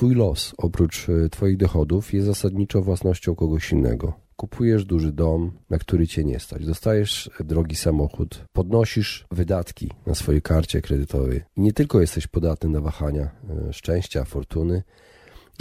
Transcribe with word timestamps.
Twój 0.00 0.14
los, 0.14 0.54
oprócz 0.58 1.08
e, 1.08 1.28
Twoich 1.28 1.56
dochodów, 1.56 2.12
jest 2.12 2.26
zasadniczo 2.26 2.82
własnością 2.82 3.34
kogoś 3.34 3.72
innego. 3.72 4.12
Kupujesz 4.36 4.84
duży 4.84 5.12
dom, 5.12 5.52
na 5.70 5.78
który 5.78 6.06
cię 6.06 6.24
nie 6.24 6.38
stać. 6.38 6.66
Dostajesz 6.66 7.30
drogi 7.40 7.76
samochód, 7.76 8.44
podnosisz 8.52 9.26
wydatki 9.30 9.90
na 10.06 10.14
swojej 10.14 10.42
karcie 10.42 10.82
kredytowej. 10.82 11.42
I 11.56 11.60
nie 11.60 11.72
tylko 11.72 12.00
jesteś 12.00 12.26
podatny 12.26 12.70
na 12.70 12.80
wahania 12.80 13.22
e, 13.68 13.72
szczęścia, 13.72 14.24
fortuny, 14.24 14.82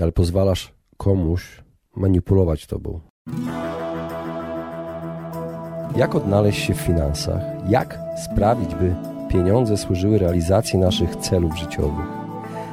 ale 0.02 0.12
pozwalasz 0.12 0.74
komuś 0.98 1.64
manipulować 1.96 2.68
tobą. 2.68 3.00
Jak 5.96 6.16
odnaleźć 6.16 6.60
się 6.66 6.74
w 6.74 6.82
finansach? 6.82 7.42
Jak 7.70 8.00
sprawić, 8.26 8.76
by 8.76 8.96
pieniądze 9.32 9.78
służyły 9.78 10.18
realizacji 10.18 10.80
naszych 10.80 11.16
celów 11.16 11.58
życiowych? 11.58 12.18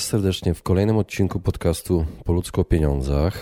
Was 0.00 0.06
serdecznie 0.06 0.54
w 0.54 0.62
kolejnym 0.62 0.96
odcinku 0.96 1.40
podcastu 1.40 2.06
Po 2.24 2.60
o 2.60 2.64
pieniądzach. 2.64 3.38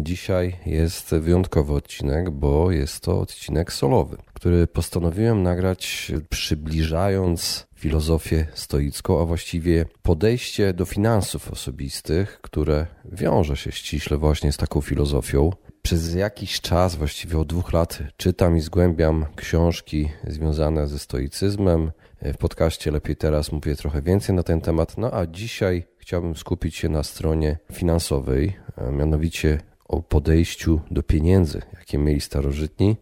Dzisiaj 0.00 0.56
jest 0.66 1.10
wyjątkowy 1.10 1.74
odcinek, 1.74 2.30
bo 2.30 2.70
jest 2.70 3.00
to 3.00 3.20
odcinek 3.20 3.72
solowy, 3.72 4.16
który 4.34 4.66
postanowiłem 4.66 5.42
nagrać 5.42 6.12
przybliżając 6.28 7.66
filozofię 7.74 8.46
stoicką, 8.54 9.22
a 9.22 9.24
właściwie 9.24 9.86
podejście 10.02 10.72
do 10.72 10.84
finansów 10.84 11.52
osobistych, 11.52 12.38
które 12.42 12.86
wiąże 13.04 13.56
się 13.56 13.72
ściśle 13.72 14.16
właśnie 14.16 14.52
z 14.52 14.56
taką 14.56 14.80
filozofią. 14.80 15.50
Przez 15.82 16.14
jakiś 16.14 16.60
czas, 16.60 16.96
właściwie 16.96 17.38
od 17.38 17.48
dwóch 17.48 17.72
lat, 17.72 17.98
czytam 18.16 18.56
i 18.56 18.60
zgłębiam 18.60 19.26
książki 19.36 20.08
związane 20.26 20.88
ze 20.88 20.98
stoicyzmem, 20.98 21.92
w 22.22 22.36
podcaście 22.36 22.90
Lepiej 22.90 23.16
Teraz 23.16 23.52
mówię 23.52 23.76
trochę 23.76 24.02
więcej 24.02 24.34
na 24.34 24.42
ten 24.42 24.60
temat. 24.60 24.98
No 24.98 25.10
a 25.12 25.26
dzisiaj 25.26 25.84
chciałbym 26.08 26.36
skupić 26.36 26.76
się 26.76 26.88
na 26.88 27.02
stronie 27.02 27.58
finansowej, 27.72 28.56
a 28.76 28.90
mianowicie 28.90 29.60
o 29.88 30.02
podejściu 30.02 30.80
do 30.90 31.02
pieniędzy, 31.02 31.62
jakie 31.78 31.98
mieli 31.98 32.20
starożytni, 32.20 32.96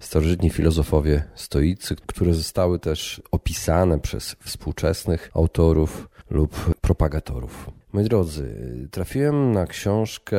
starożytni 0.00 0.50
filozofowie 0.50 1.24
stoicy, 1.34 1.96
które 2.06 2.34
zostały 2.34 2.78
też 2.78 3.22
opisane 3.30 3.98
przez 3.98 4.36
współczesnych 4.44 5.30
autorów 5.34 6.08
lub 6.30 6.74
propagatorów. 6.80 7.70
Moi 7.92 8.04
drodzy, 8.04 8.54
trafiłem 8.90 9.52
na 9.52 9.66
książkę 9.66 10.36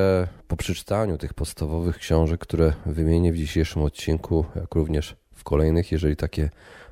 po 0.47 0.57
przeczytaniu 0.57 1.17
tych 1.17 1.33
podstawowych 1.33 1.97
książek, 1.97 2.41
które 2.41 2.73
wymienię 2.85 3.33
w 3.33 3.37
dzisiejszym 3.37 3.81
odcinku, 3.81 4.45
jak 4.55 4.75
również 4.75 5.15
w 5.35 5.43
kolejnych, 5.43 5.91
jeżeli 5.91 6.15
takie 6.15 6.49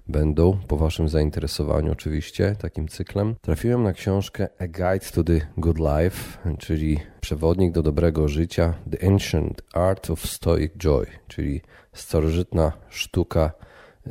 będą, 0.10 0.58
po 0.68 0.78
Waszym 0.78 1.10
zainteresowaniu 1.10 1.92
oczywiście, 1.92 2.56
takim 2.62 2.88
cyklem, 2.88 3.36
trafiłem 3.42 3.84
na 3.84 3.94
książkę 3.94 4.48
A 4.60 4.68
Guide 4.68 5.06
to 5.14 5.24
the 5.24 5.42
Good 5.58 5.78
Life, 5.80 6.50
czyli 6.58 7.00
przewodnik 7.22 7.72
do 7.72 7.84
dobrego 7.84 8.28
życia, 8.28 8.74
The 8.92 9.08
Ancient 9.08 9.62
Art 9.74 10.10
of 10.10 10.26
Stoic 10.26 10.72
Joy, 10.78 11.06
czyli 11.28 11.62
starożytna 11.94 12.72
sztuka 12.90 13.52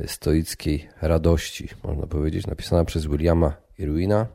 stoickiej 0.07 0.89
radości, 1.03 1.69
można 1.85 2.07
powiedzieć, 2.07 2.47
napisana 2.47 2.85
przez 2.85 3.07
Williama 3.07 3.57
Irwina. 3.79 4.27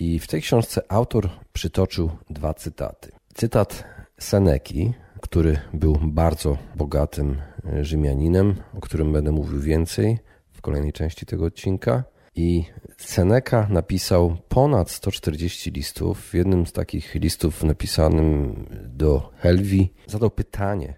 I 0.00 0.18
w 0.18 0.26
tej 0.26 0.42
książce 0.42 0.82
autor 0.88 1.28
przytoczył 1.52 2.10
dwa 2.30 2.54
cytaty. 2.54 3.12
Cytat 3.34 3.84
Seneki, 4.18 4.92
który 5.20 5.58
był 5.74 5.98
bardzo 6.02 6.58
bogatym 6.76 7.36
Rzymianinem, 7.82 8.54
o 8.74 8.80
którym 8.80 9.12
będę 9.12 9.32
mówił 9.32 9.60
więcej, 9.60 10.18
w 10.58 10.60
kolejnej 10.60 10.92
części 10.92 11.26
tego 11.26 11.44
odcinka. 11.44 12.04
I 12.34 12.64
Seneca 12.96 13.66
napisał 13.70 14.36
ponad 14.48 14.90
140 14.90 15.70
listów. 15.70 16.20
W 16.20 16.34
jednym 16.34 16.66
z 16.66 16.72
takich 16.72 17.14
listów 17.14 17.64
napisanym 17.64 18.64
do 18.84 19.30
Helwi 19.36 19.94
zadał 20.06 20.30
pytanie, 20.30 20.94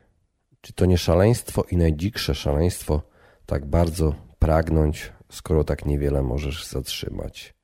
czy 0.60 0.72
to 0.72 0.86
nie 0.86 0.98
szaleństwo 0.98 1.64
i 1.70 1.76
najdziksze 1.76 2.34
szaleństwo 2.34 3.02
tak 3.46 3.66
bardzo 3.66 4.14
pragnąć, 4.38 5.12
skoro 5.30 5.64
tak 5.64 5.86
niewiele 5.86 6.22
możesz 6.22 6.66
zatrzymać. 6.66 7.54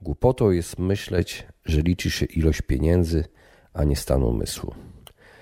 Głupotą 0.00 0.50
jest 0.50 0.78
myśleć, 0.78 1.46
że 1.64 1.80
liczy 1.80 2.10
się 2.10 2.26
ilość 2.26 2.62
pieniędzy, 2.62 3.24
a 3.72 3.84
nie 3.84 3.96
stan 3.96 4.22
umysłu. 4.22 4.74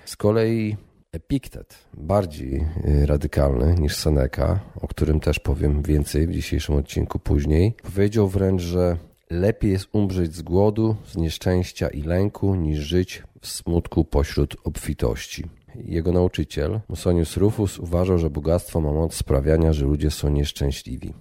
Z 0.05 0.15
kolei 0.15 0.77
Epiktet, 1.11 1.77
bardziej 1.93 2.65
y, 2.87 3.05
radykalny 3.05 3.75
niż 3.79 3.95
Seneca, 3.95 4.59
o 4.81 4.87
którym 4.87 5.19
też 5.19 5.39
powiem 5.39 5.83
więcej 5.83 6.27
w 6.27 6.31
dzisiejszym 6.31 6.75
odcinku 6.75 7.19
później, 7.19 7.75
powiedział 7.83 8.27
wręcz, 8.27 8.61
że 8.61 8.97
lepiej 9.29 9.71
jest 9.71 9.87
umrzeć 9.91 10.35
z 10.35 10.41
głodu, 10.41 10.95
z 11.05 11.17
nieszczęścia 11.17 11.87
i 11.87 12.01
lęku, 12.01 12.55
niż 12.55 12.79
żyć 12.79 13.23
w 13.41 13.47
smutku 13.47 14.05
pośród 14.05 14.55
obfitości. 14.63 15.45
Jego 15.75 16.11
nauczyciel, 16.11 16.79
Musonius 16.89 17.37
Rufus, 17.37 17.79
uważał, 17.79 18.17
że 18.17 18.29
bogactwo 18.29 18.81
ma 18.81 18.91
moc 18.91 19.13
sprawiania, 19.13 19.73
że 19.73 19.85
ludzie 19.85 20.11
są 20.11 20.29
nieszczęśliwi. 20.29 21.13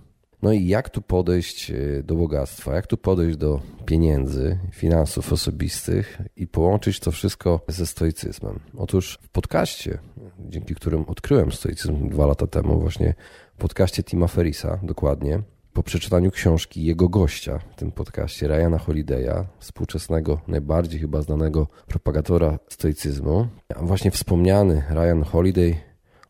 No 0.47 0.53
i 0.53 0.67
jak 0.67 0.91
tu 0.91 1.03
podejść 1.03 1.71
e, 1.71 2.03
do 2.03 2.15
bogactwa, 2.15 2.75
jak 2.75 2.87
tu 2.87 2.97
podejść 2.97 3.37
do 3.37 3.61
pieniędzy, 3.87 4.59
finansów 4.73 5.33
osobistych 5.33 6.19
i 6.37 6.47
połączyć 6.47 7.01
to 7.01 7.11
wszystko 7.11 7.61
ze 7.69 7.87
stoicyzmem? 7.87 8.61
Otóż 8.77 9.19
w 9.23 9.29
podcaście, 9.29 9.99
dzięki 10.39 10.75
którym 10.75 11.05
odkryłem 11.09 11.53
stoicyzm 11.53 12.09
dwa 12.09 12.27
lata 12.27 12.47
temu, 12.47 12.81
właśnie 12.81 13.15
w 13.55 13.59
podcaście 13.59 14.03
Tima 14.03 14.27
Ferisa, 14.27 14.79
dokładnie, 14.83 15.43
po 15.73 15.83
przeczytaniu 15.83 16.31
książki 16.31 16.85
jego 16.85 17.09
gościa 17.09 17.59
w 17.73 17.77
tym 17.77 17.93
podcaście, 17.93 18.49
Ryana 18.49 18.79
Holiday'a, 18.79 19.45
współczesnego, 19.59 20.41
najbardziej 20.49 21.01
chyba 21.01 21.23
znanego 21.23 21.67
propagatora 21.87 22.59
stoicyzmu, 22.69 23.47
właśnie 23.81 24.11
wspomniany 24.11 24.83
Ryan 24.91 25.23
Holiday 25.23 25.77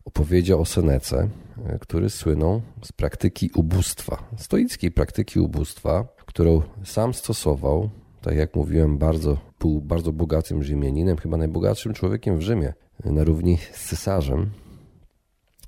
opowiedział 0.07 0.61
o 0.61 0.65
Senece, 0.65 1.29
e, 1.65 1.79
który 1.79 2.09
słynął 2.09 2.61
z 2.83 2.91
praktyki 2.91 3.49
ubóstwa, 3.55 4.29
stoickiej 4.37 4.91
praktyki 4.91 5.39
ubóstwa, 5.39 6.07
którą 6.25 6.61
sam 6.83 7.13
stosował, 7.13 7.89
tak 8.21 8.35
jak 8.35 8.55
mówiłem, 8.55 8.97
bardzo, 8.97 9.37
był 9.59 9.81
bardzo 9.81 10.11
bogatym 10.13 10.63
Rzymianinem, 10.63 11.17
chyba 11.17 11.37
najbogatszym 11.37 11.93
człowiekiem 11.93 12.37
w 12.37 12.41
Rzymie, 12.41 12.73
e, 13.03 13.11
na 13.11 13.23
równi 13.23 13.57
z 13.57 13.89
cesarzem. 13.89 14.49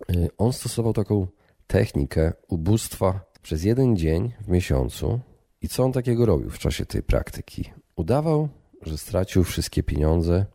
E, 0.10 0.28
on 0.38 0.54
stosował 0.54 0.94
taką 0.94 1.28
technikę 1.68 2.34
ubóstwa 2.48 3.19
przez 3.42 3.63
jeden 3.63 3.96
dzień 3.96 4.31
w 4.42 4.48
miesiącu. 4.48 5.19
I 5.62 5.69
co 5.69 5.84
on 5.84 5.92
takiego 5.92 6.25
robił 6.25 6.50
w 6.50 6.60
czasie 6.60 6.86
tej 6.86 7.04
praktyki? 7.04 7.69
Udawał, 7.96 8.50
że 8.81 8.98
stracił 8.98 9.44
wszystkie 9.44 9.84
pieniądze 9.84 10.46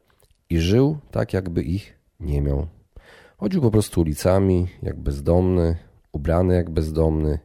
i 0.50 0.58
żył 0.58 0.99
tak, 1.11 1.32
jakby 1.32 1.62
ich 1.62 1.99
nie 2.20 2.41
miał. 2.41 2.67
Chodził 3.36 3.62
po 3.62 3.70
prostu 3.70 4.00
ulicami 4.00 4.66
jak 4.82 5.00
bezdomny, 5.00 5.76
ubrany 6.12 6.54
jak 6.54 6.70
bezdomny, 6.70 7.38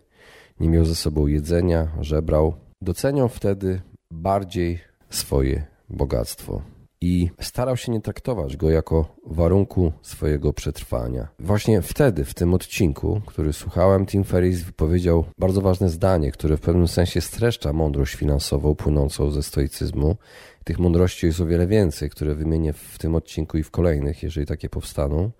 nie 0.59 0.69
miał 0.69 0.85
ze 0.85 0.95
sobą 0.95 1.27
jedzenia, 1.27 1.87
żebrał. 2.01 2.53
Doceniał 2.81 3.29
wtedy 3.29 3.81
bardziej 4.11 4.79
swoje 5.09 5.65
bogactwo. 5.89 6.61
i 7.01 7.29
starał 7.41 7.77
się 7.77 7.91
nie 7.91 8.01
traktować 8.01 8.57
go 8.57 8.69
jako 8.69 9.15
warunku 9.25 9.91
swojego 10.01 10.53
przetrwania. 10.53 11.27
Właśnie 11.39 11.81
wtedy, 11.81 12.25
w 12.25 12.33
tym 12.33 12.53
odcinku, 12.53 13.21
który 13.25 13.53
słuchałem, 13.53 14.05
Tim 14.05 14.23
Ferriss 14.23 14.61
wypowiedział 14.61 15.25
bardzo 15.37 15.61
ważne 15.61 15.89
zdanie, 15.89 16.31
które 16.31 16.57
w 16.57 16.61
pewnym 16.61 16.87
sensie 16.87 17.21
streszcza 17.21 17.73
mądrość 17.73 18.15
finansową 18.15 18.75
płynącą 18.75 19.31
ze 19.31 19.43
stoicyzmu. 19.43 20.15
Tych 20.63 20.79
mądrości 20.79 21.25
jest 21.25 21.41
o 21.41 21.45
wiele 21.45 21.67
więcej, 21.67 22.09
które 22.09 22.35
wymienię 22.35 22.73
w 22.73 22.97
tym 22.97 23.15
odcinku 23.15 23.57
i 23.57 23.63
w 23.63 23.71
kolejnych, 23.71 24.23
jeżeli 24.23 24.47
takie 24.47 24.69
powstaną. 24.69 25.31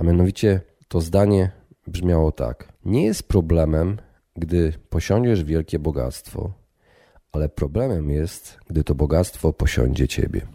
A 0.00 0.04
mianowicie 0.04 0.60
to 0.88 1.00
zdanie 1.00 1.50
brzmiało 1.86 2.32
tak: 2.32 2.72
Nie 2.84 3.04
jest 3.04 3.28
problemem, 3.28 3.96
gdy 4.36 4.72
posiądziesz 4.90 5.44
wielkie 5.44 5.78
bogactwo, 5.78 6.52
ale 7.32 7.48
problemem 7.48 8.10
jest, 8.10 8.58
gdy 8.66 8.84
to 8.84 8.94
bogactwo 8.94 9.52
posiądzie 9.52 10.08
ciebie. 10.08 10.46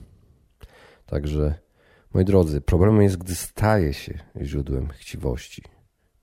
Także, 1.06 1.56
moi 2.14 2.26
drodzy, 2.26 2.62
problemem 2.62 3.02
jest, 3.02 3.18
gdy 3.18 3.36
staje 3.36 3.94
się 3.94 4.20
źródłem 4.42 4.88
chciwości. 4.88 5.64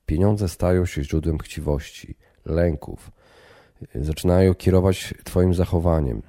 Pieniądze 0.06 0.48
stają 0.48 0.86
się 0.86 1.04
źródłem 1.04 1.38
chciwości, 1.38 2.16
lęków, 2.44 3.10
zaczynają 3.94 4.54
kierować 4.54 5.14
Twoim 5.24 5.54
zachowaniem, 5.54 6.22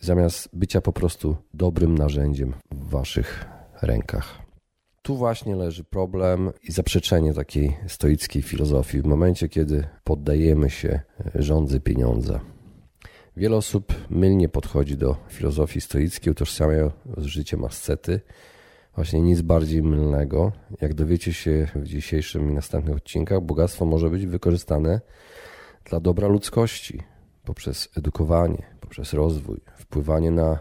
zamiast 0.00 0.48
bycia 0.52 0.80
po 0.80 0.92
prostu 0.92 1.36
dobrym 1.54 1.98
narzędziem 1.98 2.54
w 2.70 2.90
Waszych 2.90 3.46
rękach. 3.82 4.43
Tu 5.04 5.16
właśnie 5.16 5.56
leży 5.56 5.84
problem 5.84 6.50
i 6.62 6.72
zaprzeczenie 6.72 7.34
takiej 7.34 7.76
stoickiej 7.86 8.42
filozofii 8.42 9.00
w 9.02 9.04
momencie, 9.06 9.48
kiedy 9.48 9.86
poddajemy 10.04 10.70
się 10.70 11.00
rządzy 11.34 11.80
pieniądza. 11.80 12.40
Wiele 13.36 13.56
osób 13.56 13.94
mylnie 14.10 14.48
podchodzi 14.48 14.96
do 14.96 15.16
filozofii 15.28 15.80
stoickiej, 15.80 16.30
utożsamiają 16.30 16.90
z 17.16 17.24
życiem 17.24 17.64
ascety. 17.64 18.20
Właśnie 18.94 19.20
nic 19.20 19.42
bardziej 19.42 19.82
mylnego. 19.82 20.52
Jak 20.80 20.94
dowiecie 20.94 21.32
się 21.32 21.68
w 21.74 21.84
dzisiejszym 21.84 22.50
i 22.50 22.54
następnych 22.54 22.96
odcinkach, 22.96 23.40
bogactwo 23.40 23.84
może 23.84 24.10
być 24.10 24.26
wykorzystane 24.26 25.00
dla 25.84 26.00
dobra 26.00 26.28
ludzkości 26.28 27.02
poprzez 27.44 27.88
edukowanie, 27.96 28.62
poprzez 28.80 29.12
rozwój, 29.12 29.60
wpływanie 29.76 30.30
na 30.30 30.58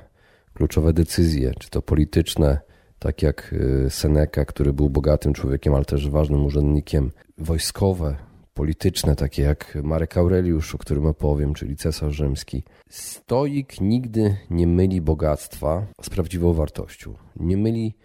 kluczowe 0.54 0.94
decyzje, 0.94 1.52
czy 1.60 1.70
to 1.70 1.82
polityczne, 1.82 2.73
tak 3.04 3.22
jak 3.22 3.54
y, 3.54 3.90
Seneca, 3.90 4.46
który 4.46 4.74
był 4.74 4.90
bogatym 4.90 5.34
człowiekiem, 5.34 5.74
ale 5.74 5.86
też 5.86 6.10
ważnym 6.10 6.46
urzędnikiem, 6.46 7.12
wojskowe, 7.38 8.16
polityczne, 8.54 9.16
takie 9.16 9.42
jak 9.42 9.78
Marek 9.84 10.18
Aureliusz, 10.18 10.76
o 10.76 10.78
którym 10.78 11.06
opowiem, 11.06 11.54
czyli 11.54 11.76
cesarz 11.76 12.14
rzymski. 12.16 12.64
Stoik 12.90 13.82
nigdy 13.82 14.38
nie 14.50 14.68
myli 14.68 15.02
bogactwa 15.02 15.86
z 16.02 16.10
prawdziwą 16.10 16.54
wartością. 16.54 17.14
Nie 17.36 17.58
myli 17.58 17.96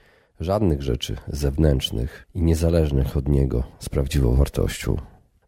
żadnych 0.40 0.82
rzeczy 0.82 1.16
zewnętrznych 1.28 2.26
i 2.34 2.42
niezależnych 2.42 3.16
od 3.16 3.28
niego 3.28 3.62
z 3.78 3.88
prawdziwą 3.88 4.34
wartością. 4.34 4.96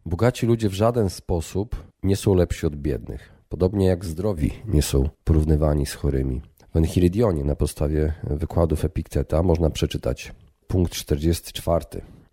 Bogaci 0.05 0.45
ludzie 0.45 0.69
w 0.69 0.73
żaden 0.73 1.09
sposób 1.09 1.83
nie 2.03 2.15
są 2.15 2.35
lepsi 2.35 2.65
od 2.65 2.75
biednych, 2.75 3.33
podobnie 3.49 3.85
jak 3.85 4.05
zdrowi 4.05 4.51
nie 4.65 4.81
są 4.81 5.09
porównywani 5.23 5.85
z 5.85 5.93
chorymi. 5.93 6.41
W 6.73 6.77
Enchirydionie 6.77 7.43
na 7.43 7.55
podstawie 7.55 8.13
wykładów 8.23 8.85
Epikteta 8.85 9.43
można 9.43 9.69
przeczytać 9.69 10.31
punkt 10.67 10.93
44. 10.93 11.85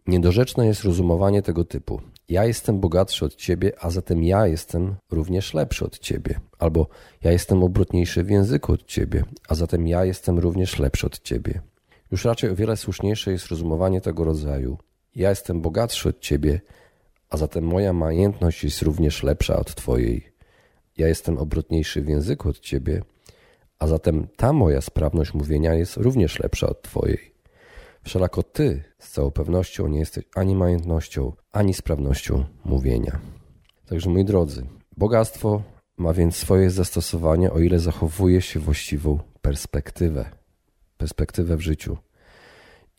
Niedorzeczne 0.07 0.67
jest 0.67 0.85
rozumowanie 0.85 1.43
tego 1.43 1.65
typu. 1.65 2.01
Ja 2.29 2.45
jestem 2.45 2.81
bogatszy 2.81 3.25
od 3.25 3.35
ciebie, 3.35 3.73
a 3.81 3.91
zatem 3.91 4.25
ja 4.25 4.47
jestem 4.47 4.95
również 5.11 5.55
lepszy 5.55 5.85
od 5.85 5.99
ciebie. 5.99 6.41
Albo 6.59 6.87
ja 7.23 7.33
jestem 7.33 7.63
obrotniejszy 7.63 8.25
w 8.25 8.31
języku 8.31 8.73
od 8.73 8.85
ciebie, 8.87 9.25
a 9.49 9.55
zatem 9.55 9.89
ja 9.89 10.05
jestem 10.05 10.39
również 10.39 10.79
lepszy 10.79 11.07
od 11.07 11.21
ciebie. 11.21 11.61
Już 12.11 12.25
raczej 12.25 12.51
o 12.51 12.57
wiele 12.57 12.77
słuszniejsze 12.77 13.33
jest 13.33 13.47
rozumowanie 13.47 14.01
tego 14.01 14.25
rodzaju. 14.25 14.79
Ja 15.15 15.31
jestem 15.31 15.61
bogatszy 15.61 16.09
od 16.09 16.21
ciebie, 16.21 16.61
a 17.31 17.37
zatem 17.37 17.65
moja 17.65 17.93
majętność 17.93 18.65
jest 18.65 18.83
również 18.83 19.23
lepsza 19.23 19.57
od 19.57 19.75
twojej. 19.75 20.33
Ja 20.99 21.09
jestem 21.09 21.39
obrotniejszy 21.39 22.03
w 22.03 22.09
języku 22.09 22.49
od 22.49 22.61
ciebie, 22.61 23.03
a 23.79 23.87
zatem 23.87 24.29
ta 24.37 24.53
moja 24.53 24.81
sprawność 24.81 25.35
mówienia 25.35 25.75
jest 25.75 25.97
również 25.97 26.39
lepsza 26.39 26.67
od 26.67 26.83
twojej. 26.83 27.35
Wszelako 28.03 28.43
ty 28.43 28.85
z 28.99 29.11
całą 29.11 29.31
pewnością 29.31 29.89
nie 29.89 29.99
jesteś 29.99 30.25
ani 30.35 30.55
majątnością, 30.55 31.33
ani 31.53 31.75
sprawnością 31.75 32.45
mówienia. 32.65 33.21
Także 33.87 34.11
moi 34.11 34.25
drodzy, 34.25 34.67
bogactwo 34.97 35.63
ma 35.97 36.13
więc 36.13 36.37
swoje 36.37 36.71
zastosowanie, 36.71 37.53
o 37.53 37.59
ile 37.59 37.79
zachowuje 37.79 38.43
się 38.43 38.61
właściwą 38.61 39.19
perspektywę, 39.43 40.31
perspektywę 40.97 41.57
w 41.57 41.61
życiu. 41.61 41.97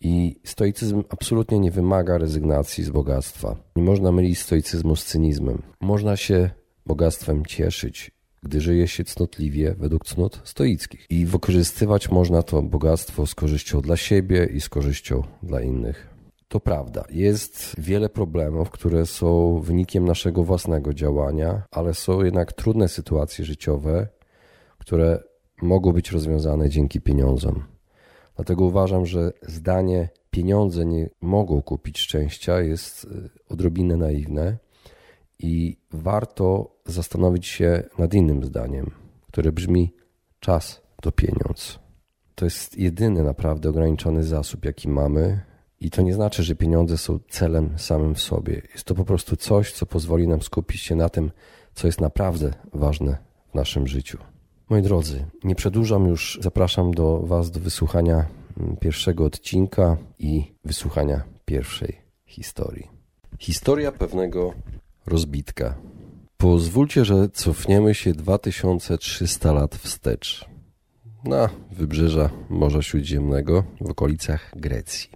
I 0.02 0.36
stoicyzm 0.44 1.04
absolutnie 1.10 1.60
nie 1.60 1.72
wymaga 1.72 2.18
rezygnacji 2.18 2.84
z 2.84 2.90
bogactwa. 2.90 3.56
Nie 3.76 3.84
można 3.84 4.12
mylić 4.12 4.40
stoicyzmu 4.40 4.96
z 4.96 5.06
cynizmem. 5.06 5.62
Można 5.82 6.18
się 6.18 6.50
bogactwem 6.86 7.46
cieszyć 7.46 8.12
gdy 8.44 8.62
żyje 8.62 8.88
się 8.88 9.04
cnotliwie 9.04 9.76
według 9.80 10.06
cnót 10.06 10.42
stoickich. 10.44 11.06
I 11.10 11.26
wykorzystywać 11.26 12.10
można 12.12 12.44
to 12.44 12.62
bogactwo 12.62 13.28
z 13.28 13.36
korzyścią 13.36 13.82
dla 13.82 13.98
siebie 13.98 14.46
i 14.46 14.62
z 14.62 14.70
korzyścią 14.70 15.24
dla 15.44 15.62
innych. 15.62 16.10
To 16.48 16.60
prawda, 16.60 17.04
jest 17.10 17.76
wiele 17.78 18.10
problemów, 18.10 18.70
które 18.70 19.06
są 19.06 19.60
wynikiem 19.60 20.06
naszego 20.06 20.44
własnego 20.44 20.94
działania, 20.94 21.62
ale 21.72 21.94
są 21.94 22.24
jednak 22.24 22.54
trudne 22.54 22.88
sytuacje 22.88 23.46
życiowe, 23.46 24.08
które 24.78 25.24
mogą 25.62 25.92
być 25.94 26.12
rozwiązane 26.12 26.70
dzięki 26.70 27.02
pieniądzom. 27.02 27.64
Dlatego 28.36 28.66
uważam, 28.66 29.06
że 29.06 29.34
zdanie 29.42 30.10
pieniądze 30.32 30.86
nie 30.86 31.10
mogą 31.22 31.62
kupić 31.62 32.00
szczęścia 32.00 32.62
jest 32.62 33.04
y, 33.04 33.30
odrobinę 33.50 33.98
naiwne 33.98 34.58
i 35.40 35.78
warto 35.92 36.76
zastanowić 36.86 37.48
się 37.48 37.84
nad 37.98 38.14
innym 38.14 38.44
zdaniem, 38.44 38.92
które 39.28 39.52
brzmi: 39.52 39.94
czas 40.40 40.82
to 41.02 41.12
pieniądz. 41.12 41.80
To 42.36 42.46
jest 42.46 42.78
jedyny 42.78 43.24
naprawdę 43.24 43.70
ograniczony 43.70 44.24
zasób, 44.24 44.66
jaki 44.66 44.90
mamy, 44.90 45.42
i 45.82 45.90
to 45.90 46.02
nie 46.02 46.14
znaczy, 46.14 46.44
że 46.44 46.56
pieniądze 46.56 46.98
są 46.98 47.20
celem 47.30 47.74
samym 47.78 48.16
w 48.16 48.22
sobie. 48.22 48.62
Jest 48.74 48.84
to 48.84 48.96
po 48.96 49.06
prostu 49.06 49.36
coś, 49.36 49.72
co 49.72 49.86
pozwoli 49.86 50.28
nam 50.28 50.42
skupić 50.42 50.82
się 50.82 50.96
na 50.96 51.10
tym, 51.10 51.32
co 51.74 51.88
jest 51.88 52.02
naprawdę 52.02 52.54
ważne 52.74 53.18
w 53.52 53.56
naszym 53.56 53.88
życiu. 53.88 54.18
Moi 54.70 54.82
drodzy, 54.82 55.26
nie 55.44 55.56
przedłużam 55.56 56.08
już, 56.08 56.40
zapraszam 56.42 56.94
do 56.94 57.20
Was 57.20 57.52
do 57.52 57.60
wysłuchania 57.60 58.26
mm, 58.60 58.78
pierwszego 58.78 59.26
odcinka 59.26 59.98
i 60.20 60.56
wysłuchania 60.66 61.24
pierwszej 61.46 62.02
historii. 62.26 62.88
Historia 63.40 63.92
pewnego 63.92 64.54
rozbitka. 65.10 65.76
Pozwólcie, 66.38 67.06
że 67.06 67.30
cofniemy 67.30 67.96
się 67.96 68.14
2300 68.14 69.52
lat 69.54 69.76
wstecz 69.76 70.46
na 71.24 71.50
wybrzeża 71.72 72.30
Morza 72.50 72.82
Śródziemnego 72.82 73.64
w 73.82 73.90
okolicach 73.90 74.52
Grecji. 74.56 75.10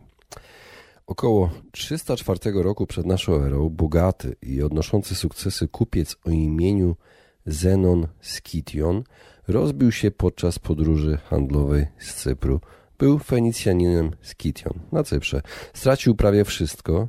Około 1.08 1.50
304 1.72 2.40
roku 2.54 2.88
przed 2.88 3.06
naszą 3.06 3.36
erą 3.36 3.70
bogaty 3.70 4.36
i 4.42 4.62
odnoszący 4.62 5.16
sukcesy 5.16 5.68
kupiec 5.68 6.16
o 6.26 6.30
imieniu 6.30 6.96
Zenon 7.46 8.08
Skition 8.22 9.04
rozbił 9.48 9.92
się 9.92 10.12
podczas 10.12 10.60
podróży 10.60 11.18
handlowej 11.18 11.88
z 12.00 12.14
Cypru. 12.14 12.62
Był 12.98 13.20
Fenicjaninem 13.20 14.12
Skition 14.22 14.80
na 14.92 15.04
Cyprze. 15.04 15.42
Stracił 15.74 16.16
prawie 16.16 16.46
wszystko. 16.46 17.08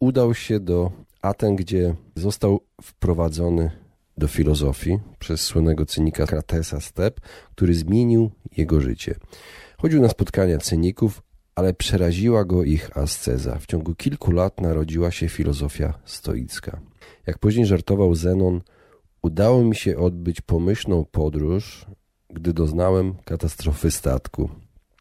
Udał 0.00 0.34
się 0.34 0.60
do 0.60 1.05
Aten, 1.26 1.56
gdzie 1.56 1.94
został 2.14 2.60
wprowadzony 2.82 3.70
do 4.18 4.28
filozofii 4.28 4.98
przez 5.18 5.40
słynnego 5.40 5.86
cynika 5.86 6.26
Kratesa 6.26 6.80
Step, 6.80 7.20
który 7.50 7.74
zmienił 7.74 8.30
jego 8.56 8.80
życie. 8.80 9.14
Chodził 9.78 10.02
na 10.02 10.08
spotkania 10.08 10.58
cyników, 10.58 11.22
ale 11.54 11.74
przeraziła 11.74 12.44
go 12.44 12.64
ich 12.64 12.96
asceza. 12.98 13.58
W 13.58 13.66
ciągu 13.66 13.94
kilku 13.94 14.30
lat 14.30 14.60
narodziła 14.60 15.10
się 15.10 15.28
filozofia 15.28 15.98
stoicka. 16.04 16.80
Jak 17.26 17.38
później 17.38 17.66
żartował 17.66 18.14
Zenon, 18.14 18.60
udało 19.22 19.64
mi 19.64 19.76
się 19.76 19.96
odbyć 19.98 20.40
pomyślną 20.40 21.04
podróż, 21.04 21.86
gdy 22.30 22.52
doznałem 22.52 23.14
katastrofy 23.24 23.90
statku. 23.90 24.50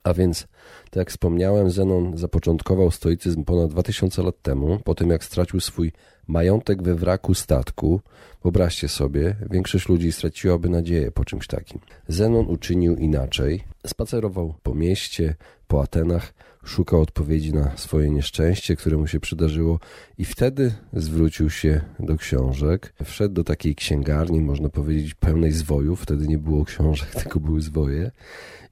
A 0.03 0.13
więc 0.13 0.47
Tak 0.85 0.95
jak 0.95 1.09
wspomniałem, 1.09 1.71
Zenon 1.71 2.17
zapoczątkował 2.17 2.91
stoicyzm 2.91 3.43
ponad 3.43 3.69
2000 3.69 4.23
lat 4.23 4.41
temu, 4.41 4.79
po 4.83 4.95
tym 4.95 5.09
jak 5.09 5.23
stracił 5.23 5.59
swój 5.59 5.91
majątek 6.27 6.83
we 6.83 6.95
wraku 6.95 7.33
statku. 7.33 8.01
Wyobraźcie 8.43 8.87
sobie, 8.87 9.35
większość 9.51 9.89
ludzi 9.89 10.11
straciłaby 10.11 10.69
nadzieję 10.69 11.11
po 11.11 11.25
czymś 11.25 11.47
takim. 11.47 11.79
Zenon 12.07 12.45
uczynił 12.47 12.95
inaczej. 12.95 13.63
Spacerował 13.87 14.53
po 14.63 14.75
mieście, 14.75 15.35
po 15.67 15.81
Atenach, 15.81 16.33
szukał 16.65 17.01
odpowiedzi 17.01 17.53
na 17.53 17.77
swoje 17.77 18.09
nieszczęście, 18.09 18.75
które 18.75 18.97
mu 18.97 19.07
się 19.07 19.19
przydarzyło 19.19 19.79
i 20.17 20.25
wtedy 20.25 20.73
zwrócił 20.93 21.49
się 21.49 21.81
do 21.99 22.17
książek. 22.17 22.93
Wszedł 23.03 23.33
do 23.33 23.43
takiej 23.43 23.75
księgarni, 23.75 24.41
można 24.41 24.69
powiedzieć, 24.69 25.13
pełnej 25.13 25.51
zwojów. 25.51 26.01
Wtedy 26.01 26.27
nie 26.27 26.37
było 26.37 26.65
książek, 26.65 27.09
tylko 27.21 27.39
były 27.39 27.61
zwoje. 27.61 28.11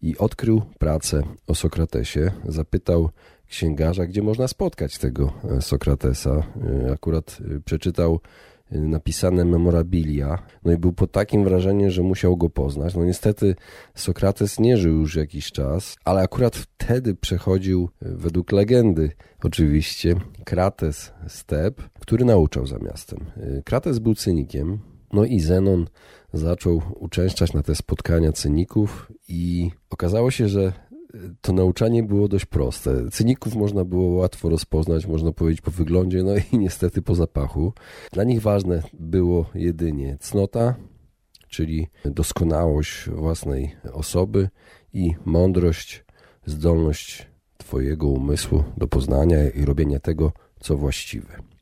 I 0.02 0.18
odkrył 0.18 0.62
pracę 0.80 1.24
o 1.48 1.56
Sokratesie. 1.56 2.32
Zapytał 2.46 3.10
księgarza, 3.54 4.06
gdzie 4.06 4.22
można 4.22 4.48
spotkać 4.48 4.98
tego 4.98 5.34
Sokratesa. 5.60 6.44
Akurat 6.94 7.38
przeczytał 7.66 8.20
napisane 8.72 9.46
memorabilia. 9.46 10.44
No 10.64 10.72
i 10.72 10.78
był 10.78 10.94
pod 10.94 11.12
takim 11.12 11.44
wrażeniem, 11.44 11.90
że 11.90 12.02
musiał 12.02 12.38
go 12.38 12.50
poznać. 12.50 12.96
No 12.96 13.06
niestety 13.06 13.56
Sokrates 13.96 14.60
nie 14.60 14.78
żył 14.78 15.00
już 15.00 15.16
jakiś 15.16 15.52
czas, 15.52 15.96
ale 16.06 16.22
akurat 16.22 16.56
wtedy 16.56 17.16
przechodził, 17.16 17.90
według 18.02 18.52
legendy 18.52 19.12
oczywiście, 19.44 20.16
Krates 20.46 21.12
step, 21.28 21.82
który 22.00 22.26
nauczał 22.26 22.68
za 22.68 22.78
miastem. 22.78 23.20
Krates 23.66 24.00
był 24.00 24.16
cynikiem, 24.16 24.80
no 25.14 25.26
i 25.26 25.40
Zenon 25.40 25.88
zaczął 26.34 26.82
uczęszczać 26.96 27.54
na 27.54 27.64
te 27.64 27.76
spotkania 27.76 28.32
cyników 28.32 29.12
i 29.28 29.72
okazało 29.90 30.32
się, 30.32 30.48
że 30.48 30.74
to 31.42 31.54
nauczanie 31.54 32.04
było 32.04 32.28
dość 32.28 32.46
proste. 32.46 33.10
Cyników 33.12 33.56
można 33.56 33.86
było 33.86 34.10
łatwo 34.10 34.50
rozpoznać, 34.50 35.08
można 35.08 35.32
powiedzieć 35.32 35.62
po 35.62 35.72
wyglądzie, 35.72 36.24
no 36.24 36.32
i 36.52 36.58
niestety 36.58 37.02
po 37.02 37.16
zapachu. 37.16 37.74
Dla 38.12 38.24
nich 38.24 38.42
ważne 38.42 38.84
było 38.94 39.46
jedynie 39.56 40.18
cnota, 40.20 40.76
czyli 41.48 41.88
doskonałość 42.06 43.10
własnej 43.10 43.76
osoby 43.94 44.50
i 44.94 45.16
mądrość, 45.26 46.06
zdolność 46.46 47.28
Twojego 47.58 48.08
umysłu 48.08 48.64
do 48.78 48.88
poznania 48.88 49.50
i 49.50 49.66
robienia 49.66 50.00
tego, 50.00 50.32
co 50.60 50.78
właściwe. 50.78 51.53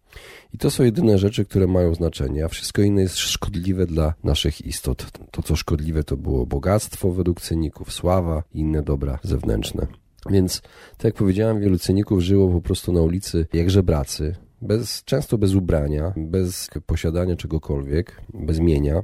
I 0.54 0.58
to 0.58 0.72
są 0.72 0.84
jedyne 0.84 1.18
rzeczy, 1.18 1.46
które 1.46 1.68
mają 1.68 1.96
znaczenie, 1.96 2.46
a 2.46 2.48
wszystko 2.48 2.82
inne 2.82 3.02
jest 3.02 3.18
szkodliwe 3.18 3.86
dla 3.86 4.14
naszych 4.24 4.66
istot. 4.66 5.12
To, 5.32 5.42
co 5.42 5.56
szkodliwe, 5.56 6.04
to 6.04 6.18
było 6.18 6.46
bogactwo 6.46 7.12
według 7.12 7.42
cyników, 7.42 7.94
sława 7.94 8.44
i 8.54 8.60
inne 8.60 8.84
dobra 8.84 9.20
zewnętrzne. 9.24 9.88
Więc, 10.30 10.62
tak 10.98 11.04
jak 11.04 11.14
powiedziałem, 11.14 11.60
wielu 11.60 11.78
cyników 11.78 12.22
żyło 12.22 12.50
po 12.50 12.62
prostu 12.62 12.94
na 12.94 13.02
ulicy 13.02 13.48
jak 13.54 13.70
żebracy, 13.70 14.36
bez, 14.62 15.04
często 15.04 15.38
bez 15.38 15.54
ubrania, 15.54 16.14
bez 16.18 16.70
posiadania 16.86 17.36
czegokolwiek, 17.36 18.22
bez 18.34 18.60
mienia. 18.60 19.04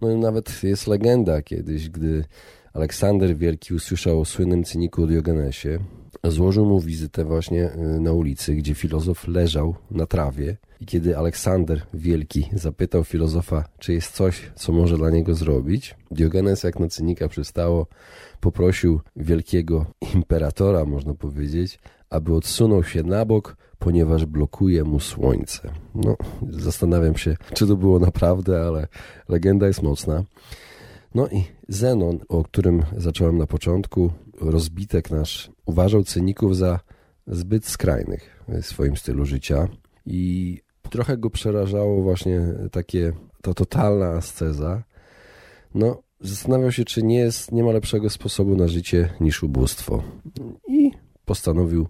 No 0.00 0.10
i 0.10 0.16
nawet 0.16 0.62
jest 0.62 0.86
legenda 0.86 1.42
kiedyś, 1.42 1.90
gdy 1.90 2.24
Aleksander 2.72 3.36
Wielki 3.36 3.74
usłyszał 3.74 4.20
o 4.20 4.24
słynnym 4.24 4.64
cyniku 4.64 5.06
Diogenesie, 5.06 5.78
złożył 6.24 6.66
mu 6.66 6.80
wizytę 6.80 7.24
właśnie 7.24 7.72
y, 7.72 8.00
na 8.00 8.12
ulicy, 8.12 8.54
gdzie 8.54 8.74
filozof 8.74 9.28
leżał 9.28 9.74
na 9.90 10.06
trawie 10.06 10.56
i 10.80 10.86
kiedy 10.86 11.18
Aleksander 11.18 11.86
Wielki 11.94 12.50
zapytał 12.52 13.04
filozofa, 13.04 13.64
czy 13.78 13.92
jest 13.92 14.12
coś, 14.12 14.50
co 14.54 14.72
może 14.72 14.96
dla 14.96 15.10
niego 15.10 15.34
zrobić, 15.34 15.94
Diogenes, 16.10 16.62
jak 16.62 16.80
na 16.80 16.88
cynika 16.88 17.28
przystało, 17.28 17.86
poprosił 18.40 19.00
wielkiego 19.16 19.86
imperatora, 20.14 20.84
można 20.84 21.14
powiedzieć, 21.14 21.78
aby 22.10 22.34
odsunął 22.34 22.84
się 22.84 23.02
na 23.02 23.24
bok, 23.24 23.56
ponieważ 23.78 24.26
blokuje 24.26 24.84
mu 24.84 25.00
słońce. 25.00 25.70
No, 25.94 26.16
zastanawiam 26.50 27.16
się, 27.16 27.36
czy 27.54 27.66
to 27.66 27.76
było 27.76 27.98
naprawdę, 27.98 28.66
ale 28.66 28.86
legenda 29.28 29.66
jest 29.66 29.82
mocna. 29.82 30.24
No 31.14 31.28
i 31.28 31.44
Zenon, 31.68 32.18
o 32.28 32.44
którym 32.44 32.82
zacząłem 32.96 33.38
na 33.38 33.46
początku, 33.46 34.10
rozbitek 34.40 35.10
nasz, 35.10 35.50
uważał 35.66 36.04
cyników 36.04 36.56
za 36.56 36.80
zbyt 37.26 37.66
skrajnych 37.66 38.44
w 38.48 38.62
swoim 38.62 38.96
stylu 38.96 39.24
życia 39.24 39.68
i 40.06 40.60
trochę 40.90 41.18
go 41.18 41.30
przerażało 41.30 42.02
właśnie 42.02 42.40
takie, 42.72 43.12
ta 43.42 43.54
totalna 43.54 44.06
asceza. 44.06 44.84
No, 45.74 46.02
zastanawiał 46.20 46.72
się, 46.72 46.84
czy 46.84 47.02
nie, 47.02 47.18
jest, 47.18 47.52
nie 47.52 47.62
ma 47.62 47.72
lepszego 47.72 48.10
sposobu 48.10 48.56
na 48.56 48.68
życie 48.68 49.14
niż 49.20 49.42
ubóstwo. 49.42 50.02
I 50.68 50.90
postanowił 51.24 51.88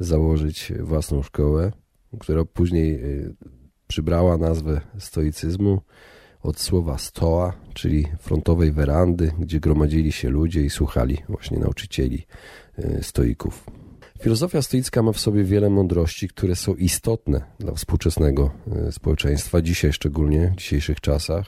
założyć 0.00 0.72
własną 0.80 1.22
szkołę, 1.22 1.72
która 2.20 2.44
później 2.44 3.04
y, 3.04 3.34
przybrała 3.86 4.36
nazwę 4.36 4.80
stoicyzmu 4.98 5.80
od 6.44 6.60
słowa 6.60 6.98
stoa, 6.98 7.52
czyli 7.74 8.06
frontowej 8.18 8.72
werandy, 8.72 9.32
gdzie 9.38 9.60
gromadzili 9.60 10.12
się 10.12 10.28
ludzie 10.30 10.62
i 10.62 10.70
słuchali 10.70 11.18
właśnie 11.28 11.58
nauczycieli 11.58 12.26
y, 12.78 13.02
stoików. 13.02 13.64
Filozofia 14.20 14.62
stoicka 14.62 15.02
ma 15.02 15.12
w 15.12 15.20
sobie 15.20 15.44
wiele 15.44 15.70
mądrości, 15.70 16.28
które 16.28 16.56
są 16.56 16.74
istotne 16.74 17.44
dla 17.58 17.74
współczesnego 17.74 18.50
e, 18.88 18.92
społeczeństwa, 18.92 19.62
dzisiaj 19.62 19.92
szczególnie, 19.92 20.52
w 20.56 20.56
dzisiejszych 20.56 21.00
czasach. 21.00 21.46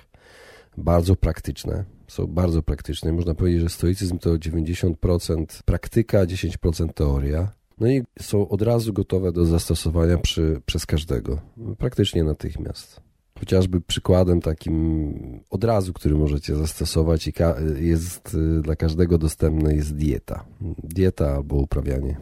Bardzo 0.76 1.17
praktyczne, 1.17 1.85
są 2.09 2.26
bardzo 2.26 2.62
praktyczne. 2.62 3.12
Można 3.12 3.35
powiedzieć, 3.35 3.61
że 3.61 3.69
stoicyzm 3.69 4.19
to 4.19 4.31
90% 4.31 5.62
praktyka, 5.65 6.26
10% 6.26 6.93
teoria. 6.93 7.53
No 7.81 7.88
i 7.88 8.03
są 8.21 8.49
od 8.49 8.62
razu 8.62 8.93
gotowe 8.93 9.33
do 9.33 9.47
zastosowania 9.47 10.19
przy, 10.19 10.61
przez 10.67 10.87
każdego, 10.87 11.41
praktycznie 11.79 12.25
natychmiast. 12.25 13.07
Chociażby 13.38 13.81
przykładem 13.81 14.40
takim 14.40 15.14
od 15.50 15.64
razu, 15.64 15.93
który 15.93 16.14
możecie 16.14 16.57
zastosować 16.57 17.28
i 17.28 17.33
jest 17.78 18.37
e, 18.59 18.62
dla 18.62 18.76
każdego 18.76 19.19
dostępne 19.19 19.75
jest 19.75 19.95
dieta. 19.95 20.45
Dieta 20.85 21.35
albo 21.35 21.57
uprawianie 21.57 22.16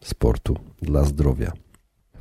sportu 0.00 0.56
dla 0.82 1.04
zdrowia. 1.04 1.52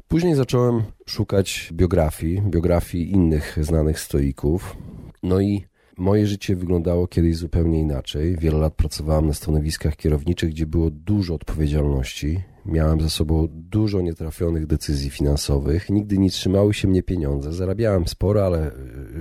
Później 0.08 0.36
zacząłem 0.36 0.84
szukać 1.06 1.70
biografii, 1.74 2.42
biografii 2.42 3.12
innych 3.12 3.58
znanych 3.62 4.00
stoików. 4.00 4.78
No 5.24 5.40
i 5.40 5.66
moje 5.98 6.28
życie 6.28 6.56
wyglądało 6.56 7.08
kiedyś 7.08 7.36
zupełnie 7.38 7.80
inaczej. 7.80 8.38
Wiele 8.38 8.58
lat 8.58 8.74
pracowałem 8.74 9.28
na 9.28 9.34
stanowiskach 9.34 9.96
kierowniczych, 9.96 10.50
gdzie 10.50 10.66
było 10.66 10.92
dużo 10.92 11.34
odpowiedzialności. 11.34 12.42
Miałem 12.66 13.02
za 13.02 13.10
sobą 13.10 13.48
dużo 13.52 14.02
nietrafionych 14.02 14.68
decyzji 14.68 15.10
finansowych. 15.10 15.90
Nigdy 15.90 16.18
nie 16.18 16.30
trzymały 16.30 16.74
się 16.74 16.88
mnie 16.88 17.04
pieniądze. 17.04 17.54
Zarabiałem 17.54 18.08
sporo, 18.08 18.46
ale 18.46 18.72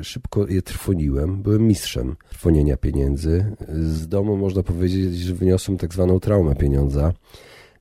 e, 0.01 0.05
szybko 0.05 0.47
je 0.47 0.63
trwoniłem. 0.63 1.43
Byłem 1.43 1.67
mistrzem 1.67 2.17
trwonienia 2.31 2.77
pieniędzy. 2.77 3.57
Z 3.69 4.09
domu 4.09 4.37
można 4.37 4.63
powiedzieć, 4.63 5.19
że 5.19 5.35
wyniosłem 5.35 5.79
tak 5.79 5.95
zwaną 5.95 6.21
traumę 6.21 6.55
pieniądza. 6.55 7.13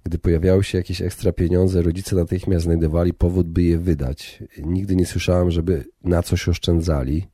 Gdy 0.03 0.19
pojawiały 0.19 0.63
się 0.63 0.77
jakieś 0.77 1.01
ekstra 1.01 1.31
pieniądze, 1.31 1.81
rodzice 1.81 2.15
natychmiast 2.15 2.65
znajdowali 2.65 3.13
powód, 3.13 3.47
by 3.47 3.63
je 3.63 3.77
wydać. 3.77 4.43
Nigdy 4.65 4.95
nie 4.95 5.05
słyszałem, 5.05 5.51
żeby 5.51 5.85
na 6.03 6.23
coś 6.23 6.49
oszczędzali, 6.49 7.27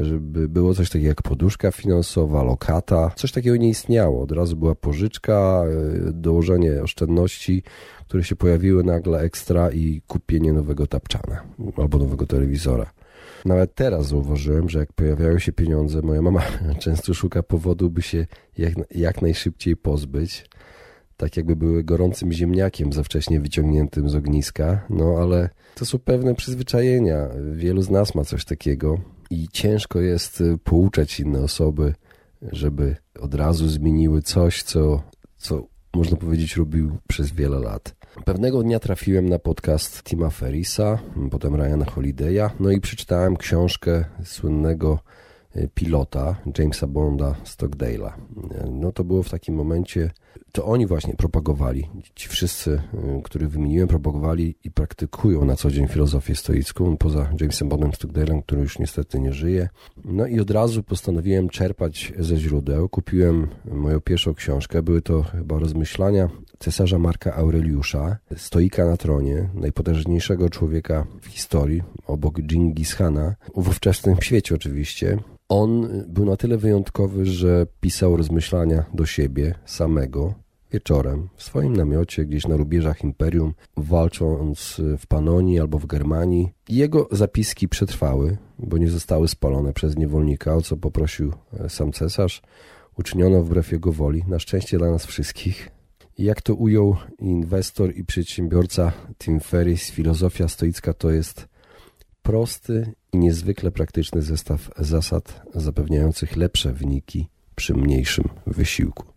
żeby 0.00 0.48
było 0.48 0.74
coś 0.74 0.90
takiego 0.90 1.08
jak 1.08 1.22
poduszka 1.22 1.70
finansowa, 1.70 2.42
lokata. 2.42 3.12
Coś 3.16 3.32
takiego 3.32 3.56
nie 3.56 3.68
istniało. 3.68 4.22
Od 4.22 4.32
razu 4.32 4.56
była 4.56 4.74
pożyczka, 4.74 5.64
e, 6.08 6.12
dołożenie 6.12 6.82
oszczędności, 6.82 7.62
które 8.08 8.24
się 8.24 8.36
pojawiły 8.36 8.84
nagle 8.84 9.20
ekstra 9.20 9.70
i 9.70 10.02
kupienie 10.06 10.52
nowego 10.52 10.86
tapczana 10.86 11.42
albo 11.76 11.98
nowego 11.98 12.26
telewizora. 12.26 12.90
Nawet 13.44 13.74
teraz 13.74 14.06
zauważyłem, 14.06 14.68
że 14.68 14.78
jak 14.78 14.92
pojawiają 14.92 15.38
się 15.38 15.52
pieniądze, 15.52 16.02
moja 16.02 16.22
mama 16.22 16.42
często 16.84 17.14
szuka 17.14 17.42
powodu, 17.42 17.90
by 17.90 18.02
się 18.02 18.26
jak, 18.58 18.74
jak 18.90 19.22
najszybciej 19.22 19.76
pozbyć 19.76 20.44
tak 21.20 21.36
jakby 21.36 21.56
były 21.56 21.84
gorącym 21.84 22.32
ziemniakiem 22.32 22.92
za 22.92 23.02
wcześnie 23.02 23.40
wyciągniętym 23.40 24.08
z 24.08 24.14
ogniska, 24.14 24.86
no 24.90 25.16
ale 25.22 25.48
to 25.74 25.84
są 25.84 25.98
pewne 25.98 26.34
przyzwyczajenia. 26.34 27.28
Wielu 27.52 27.82
z 27.82 27.90
nas 27.90 28.14
ma 28.14 28.24
coś 28.24 28.44
takiego 28.44 28.98
i 29.30 29.48
ciężko 29.48 30.00
jest 30.00 30.40
y, 30.40 30.58
pouczać 30.58 31.20
inne 31.20 31.40
osoby, 31.40 31.94
żeby 32.42 32.96
od 33.20 33.34
razu 33.34 33.68
zmieniły 33.68 34.22
coś, 34.22 34.62
co, 34.62 35.02
co 35.36 35.66
można 35.94 36.16
powiedzieć 36.16 36.56
robił 36.56 36.98
przez 37.08 37.32
wiele 37.32 37.58
lat. 37.58 37.94
Pewnego 38.24 38.62
dnia 38.62 38.78
trafiłem 38.78 39.28
na 39.28 39.38
podcast 39.38 40.02
Tima 40.02 40.30
Ferrisa, 40.30 40.98
potem 41.30 41.54
Ryana 41.54 41.84
Holiday'a, 41.84 42.50
no 42.60 42.70
i 42.70 42.80
przeczytałem 42.80 43.36
książkę 43.36 44.04
słynnego 44.24 44.98
y, 45.56 45.68
pilota 45.74 46.36
Jamesa 46.58 46.86
Bonda 46.86 47.34
Stockdale'a. 47.44 48.12
No 48.70 48.92
to 48.92 49.04
było 49.04 49.22
w 49.22 49.30
takim 49.30 49.54
momencie 49.54 50.10
to 50.52 50.64
oni 50.64 50.86
właśnie 50.86 51.14
propagowali, 51.14 51.88
ci 52.14 52.28
wszyscy, 52.28 52.82
y, 53.18 53.22
których 53.22 53.50
wymieniłem, 53.50 53.88
propagowali 53.88 54.54
i 54.64 54.70
praktykują 54.70 55.44
na 55.44 55.56
co 55.56 55.70
dzień 55.70 55.88
filozofię 55.88 56.34
stoicką, 56.34 56.96
poza 56.96 57.28
Jamesem 57.40 57.68
Bondem 57.68 57.90
Stockdale'em, 57.90 58.42
który 58.42 58.62
już 58.62 58.78
niestety 58.78 59.20
nie 59.20 59.32
żyje. 59.32 59.68
No 60.04 60.26
i 60.26 60.40
od 60.40 60.50
razu 60.50 60.82
postanowiłem 60.82 61.48
czerpać 61.48 62.12
ze 62.18 62.36
źródeł. 62.36 62.88
Kupiłem 62.88 63.48
moją 63.64 64.00
pierwszą 64.00 64.34
książkę, 64.34 64.82
były 64.82 65.02
to 65.02 65.22
chyba 65.22 65.58
rozmyślania 65.58 66.28
cesarza 66.58 66.98
Marka 66.98 67.34
Aureliusza, 67.34 68.16
stoika 68.36 68.86
na 68.86 68.96
tronie, 68.96 69.48
najpotężniejszego 69.54 70.50
człowieka 70.50 71.06
w 71.20 71.26
historii, 71.26 71.82
obok 72.06 72.40
Dżingis 72.40 72.92
Hana, 72.92 73.34
w 73.54 73.68
ówczesnym 73.68 74.16
świecie 74.20 74.54
oczywiście. 74.54 75.18
On 75.48 75.88
był 76.08 76.24
na 76.24 76.36
tyle 76.36 76.56
wyjątkowy, 76.56 77.26
że 77.26 77.66
pisał 77.80 78.16
rozmyślania 78.16 78.84
do 78.94 79.06
siebie 79.06 79.54
samego 79.64 80.19
wieczorem 80.72 81.28
w 81.36 81.42
swoim 81.42 81.76
namiocie 81.76 82.24
gdzieś 82.24 82.46
na 82.46 82.56
rubieżach 82.56 83.04
imperium, 83.04 83.54
walcząc 83.76 84.80
w 84.98 85.06
Panonii 85.06 85.60
albo 85.60 85.78
w 85.78 85.86
Germanii. 85.86 86.52
Jego 86.68 87.08
zapiski 87.10 87.68
przetrwały, 87.68 88.36
bo 88.58 88.78
nie 88.78 88.90
zostały 88.90 89.28
spalone 89.28 89.72
przez 89.72 89.96
niewolnika, 89.96 90.54
o 90.54 90.62
co 90.62 90.76
poprosił 90.76 91.32
sam 91.68 91.92
cesarz. 91.92 92.42
Uczyniono 92.98 93.42
wbrew 93.42 93.72
jego 93.72 93.92
woli, 93.92 94.24
na 94.28 94.38
szczęście 94.38 94.78
dla 94.78 94.90
nas 94.90 95.06
wszystkich. 95.06 95.70
Jak 96.18 96.42
to 96.42 96.54
ujął 96.54 96.96
inwestor 97.18 97.96
i 97.96 98.04
przedsiębiorca 98.04 98.92
Tim 99.18 99.40
Ferriss, 99.40 99.90
filozofia 99.90 100.48
stoicka 100.48 100.92
to 100.92 101.10
jest 101.10 101.48
prosty 102.22 102.92
i 103.12 103.18
niezwykle 103.18 103.70
praktyczny 103.70 104.22
zestaw 104.22 104.70
zasad 104.76 105.42
zapewniających 105.54 106.36
lepsze 106.36 106.72
wyniki 106.72 107.28
przy 107.54 107.74
mniejszym 107.74 108.24
wysiłku. 108.46 109.09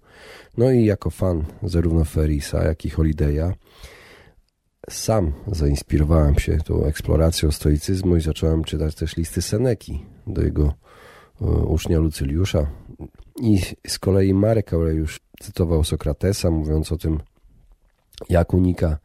No 0.58 0.72
i 0.72 0.86
jako 0.86 1.10
fan 1.10 1.46
zarówno 1.64 2.06
Ferrisa, 2.06 2.64
jak 2.64 2.86
i 2.86 2.90
Holiday'a 2.90 3.54
sam 4.90 5.34
zainspirowałem 5.48 6.40
się 6.40 6.58
tą 6.58 6.86
eksploracją 6.86 7.52
stoicyzmu 7.52 8.18
i 8.18 8.22
zacząłem 8.22 8.64
czytać 8.64 8.96
też 8.96 9.18
listy 9.18 9.42
Seneki 9.42 10.06
do 10.28 10.42
jego 10.42 10.74
e, 11.42 11.46
ucznia 11.46 12.00
Lucyliusza. 12.00 12.68
I 13.42 13.60
z 13.88 14.00
kolei 14.00 14.34
Marek 14.34 14.74
Aureliusz 14.74 15.20
cytował 15.40 15.84
Sokratesa, 15.84 16.52
mówiąc 16.52 16.92
o 16.92 16.98
tym, 16.98 17.20
jak 18.30 18.54
unika 18.54 18.98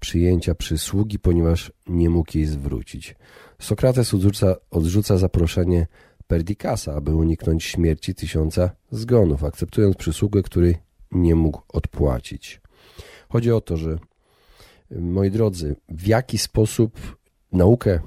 przyjęcia 0.00 0.54
przysługi, 0.54 1.18
ponieważ 1.18 1.72
nie 1.86 2.10
mógł 2.10 2.30
jej 2.34 2.46
zwrócić. 2.46 3.16
Sokrates 3.58 4.14
odrzuca, 4.14 4.56
odrzuca 4.70 5.18
zaproszenie 5.18 5.86
Perdikasa, 6.26 6.94
aby 6.94 7.14
uniknąć 7.14 7.64
śmierci 7.64 8.14
tysiąca 8.14 8.70
zgonów, 8.90 9.44
akceptując 9.44 9.96
przysługę, 9.96 10.42
której 10.42 10.76
nie 11.12 11.34
mógł 11.34 11.62
odpłacić. 11.68 12.60
Chodzi 13.28 13.52
o 13.52 13.60
to, 13.60 13.76
że 13.76 13.98
moi 14.90 15.30
drodzy, 15.30 15.76
w 15.88 16.06
jaki 16.06 16.38
sposób 16.38 17.16
naukę 17.52 18.00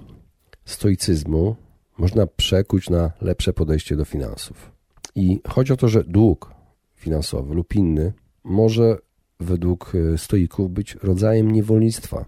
stoicyzmu 0.65 1.55
można 1.97 2.27
przekuć 2.27 2.89
na 2.89 3.11
lepsze 3.21 3.53
podejście 3.53 3.95
do 3.95 4.05
finansów. 4.05 4.71
I 5.15 5.39
chodzi 5.47 5.73
o 5.73 5.77
to, 5.77 5.87
że 5.87 6.03
dług 6.03 6.51
finansowy 6.95 7.55
lub 7.55 7.75
inny 7.75 8.13
może 8.43 8.97
według 9.39 9.93
e, 9.95 10.17
stoików 10.17 10.71
być 10.71 10.95
rodzajem 10.95 11.51
niewolnictwa. 11.51 12.25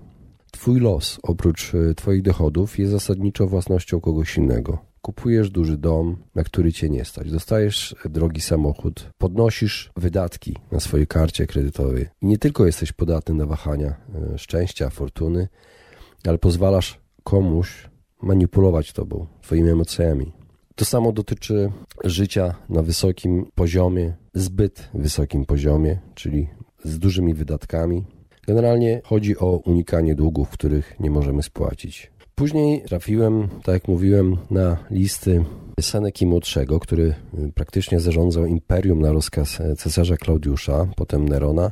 Twój 0.51 0.79
los, 0.79 1.19
oprócz 1.23 1.73
e, 1.75 1.93
Twoich 1.95 2.21
dochodów, 2.21 2.79
jest 2.79 2.91
zasadniczo 2.91 3.47
własnością 3.47 4.01
kogoś 4.01 4.37
innego. 4.37 4.86
Kupujesz 5.07 5.49
duży 5.49 5.77
dom, 5.77 6.17
na 6.35 6.43
który 6.43 6.73
cię 6.73 6.89
nie 6.89 7.05
stać. 7.05 7.31
Dostajesz 7.31 7.95
drogi 8.05 8.41
samochód, 8.41 9.09
podnosisz 9.17 9.91
wydatki 9.97 10.55
na 10.71 10.79
swojej 10.79 11.07
karcie 11.07 11.47
kredytowej. 11.47 12.05
I 12.21 12.25
nie 12.25 12.37
tylko 12.37 12.65
jesteś 12.65 12.91
podatny 12.91 13.35
na 13.35 13.45
wahania 13.45 13.95
e, 14.33 14.37
szczęścia, 14.37 14.89
fortuny, 14.89 15.47
ale 16.27 16.37
pozwalasz 16.37 16.99
komuś 17.23 17.89
manipulować 18.21 18.93
tobą, 18.93 19.27
twoimi 19.41 19.69
emocjami. 19.69 20.33
To 20.75 20.85
samo 20.85 21.11
dotyczy 21.11 21.71
życia 22.03 22.55
na 22.69 22.81
wysokim 22.81 23.51
poziomie, 23.55 24.13
zbyt 24.33 24.89
wysokim 24.93 25.45
poziomie, 25.45 25.99
czyli 26.15 26.47
z 26.83 26.99
dużymi 26.99 27.33
wydatkami. 27.33 28.03
Generalnie 28.47 29.01
chodzi 29.03 29.37
o 29.37 29.57
unikanie 29.65 30.15
długów, 30.15 30.49
których 30.49 30.99
nie 30.99 31.09
możemy 31.09 31.43
spłacić. 31.43 32.11
Później 32.39 32.81
trafiłem, 32.81 33.47
tak 33.63 33.73
jak 33.73 33.87
mówiłem, 33.87 34.37
na 34.51 34.77
listy 34.91 35.45
Seneki 35.81 36.25
Młodszego, 36.25 36.79
który 36.79 37.15
praktycznie 37.55 37.99
zarządzał 37.99 38.45
imperium 38.45 39.01
na 39.01 39.11
rozkaz 39.11 39.59
cesarza 39.77 40.17
Klaudiusza, 40.17 40.87
potem 40.95 41.29
Nerona. 41.29 41.71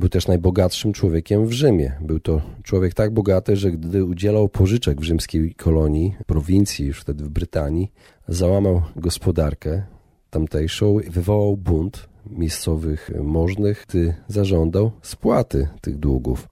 Był 0.00 0.08
też 0.08 0.26
najbogatszym 0.26 0.92
człowiekiem 0.92 1.46
w 1.46 1.52
Rzymie. 1.52 1.92
Był 2.00 2.20
to 2.20 2.40
człowiek 2.62 2.94
tak 2.94 3.10
bogaty, 3.10 3.56
że 3.56 3.70
gdy 3.70 4.04
udzielał 4.04 4.48
pożyczek 4.48 5.00
w 5.00 5.04
rzymskiej 5.04 5.54
kolonii, 5.54 6.14
prowincji, 6.26 6.86
już 6.86 7.00
wtedy 7.00 7.24
w 7.24 7.28
Brytanii, 7.28 7.92
załamał 8.28 8.82
gospodarkę 8.96 9.82
tamtejszą, 10.30 10.96
wywołał 11.10 11.56
bunt 11.56 12.08
miejscowych 12.30 13.10
możnych, 13.22 13.84
gdy 13.88 14.14
zażądał 14.28 14.92
spłaty 15.02 15.68
tych 15.80 15.98
długów. 15.98 16.48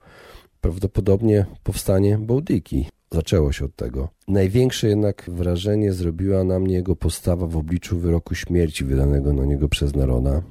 Prawdopodobnie 0.61 1.47
powstanie 1.63 2.19
Bałdyki 2.19 2.87
zaczęło 3.15 3.53
się 3.53 3.65
od 3.65 3.77
tego. 3.77 4.09
Największe 4.29 4.89
jednak 4.89 5.31
wrażenie 5.33 5.93
zrobiła 5.93 6.45
na 6.45 6.59
mnie 6.59 6.75
jego 6.75 6.97
postawa 6.97 7.47
w 7.47 7.57
obliczu 7.57 7.99
wyroku 7.99 8.35
śmierci 8.35 8.85
wydanego 8.85 9.33
na 9.33 9.45
niego 9.45 9.69
przez 9.69 9.97
Nerona. 9.97 10.43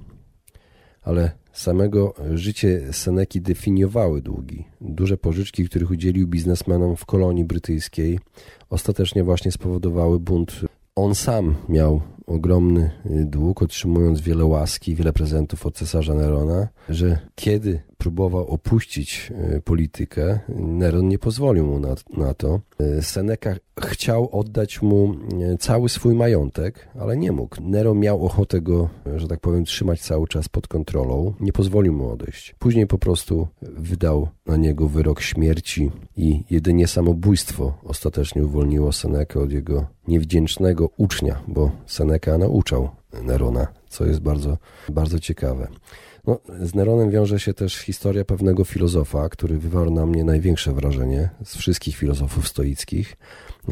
Ale 1.01 1.31
samego 1.53 2.13
życie 2.33 2.81
Seneki 2.91 3.41
definiowały 3.41 4.21
długi. 4.21 4.65
Duże 4.81 5.17
pożyczki, 5.17 5.65
których 5.65 5.91
udzielił 5.91 6.27
biznesmenom 6.27 6.95
w 6.95 7.05
kolonii 7.05 7.45
brytyjskiej, 7.45 8.19
ostatecznie 8.69 9.23
właśnie 9.23 9.51
spowodowały 9.51 10.19
bunt. 10.19 10.61
On 10.95 11.15
sam 11.15 11.55
miał 11.69 12.01
ogromny 12.25 12.91
dług, 13.05 13.61
otrzymując 13.61 14.21
wiele 14.21 14.45
łaski, 14.45 14.95
wiele 14.95 15.13
prezentów 15.13 15.65
od 15.65 15.75
cesarza 15.75 16.13
Nerona, 16.13 16.67
że 16.89 17.19
kiedy 17.35 17.81
próbował 18.03 18.47
opuścić 18.47 19.31
e, 19.35 19.61
politykę, 19.61 20.39
Neron 20.49 21.07
nie 21.07 21.19
pozwolił 21.19 21.65
mu 21.65 21.79
na, 21.79 21.95
na 22.17 22.33
to. 22.33 22.59
E, 22.79 23.01
Seneca 23.01 23.55
chciał 23.79 24.29
oddać 24.31 24.81
mu 24.81 25.15
e, 25.53 25.57
cały 25.57 25.89
swój 25.89 26.15
majątek, 26.15 26.87
ale 26.99 27.17
nie 27.17 27.31
mógł. 27.31 27.55
Nero 27.61 27.95
miał 27.95 28.25
ochotę 28.25 28.61
go, 28.61 28.89
że 29.15 29.27
tak 29.27 29.39
powiem, 29.39 29.65
trzymać 29.65 30.01
cały 30.01 30.27
czas 30.27 30.49
pod 30.49 30.67
kontrolą. 30.67 31.33
Nie 31.39 31.53
pozwolił 31.53 31.93
mu 31.93 32.09
odejść. 32.09 32.55
Później 32.59 32.87
po 32.87 32.97
prostu 32.97 33.47
wydał 33.61 34.27
na 34.45 34.57
niego 34.57 34.87
wyrok 34.87 35.21
śmierci 35.21 35.91
i 36.17 36.43
jedynie 36.49 36.87
samobójstwo 36.87 37.73
ostatecznie 37.83 38.45
uwolniło 38.45 38.91
Senekę 38.91 39.39
od 39.39 39.51
jego 39.51 39.85
niewdzięcznego 40.07 40.89
ucznia, 40.97 41.43
bo 41.47 41.71
Seneca 41.85 42.37
nauczał 42.37 42.89
Nerona, 43.23 43.67
co 43.89 44.05
jest 44.05 44.19
bardzo, 44.19 44.57
bardzo 44.89 45.19
ciekawe. 45.19 45.67
No, 46.27 46.39
z 46.61 46.75
Neronem 46.75 47.09
wiąże 47.09 47.39
się 47.39 47.53
też 47.53 47.77
historia 47.77 48.25
pewnego 48.25 48.63
filozofa, 48.63 49.29
który 49.29 49.57
wywarł 49.57 49.91
na 49.91 50.05
mnie 50.05 50.23
największe 50.23 50.73
wrażenie 50.73 51.29
z 51.43 51.55
wszystkich 51.55 51.95
filozofów 51.95 52.47
stoickich 52.47 53.17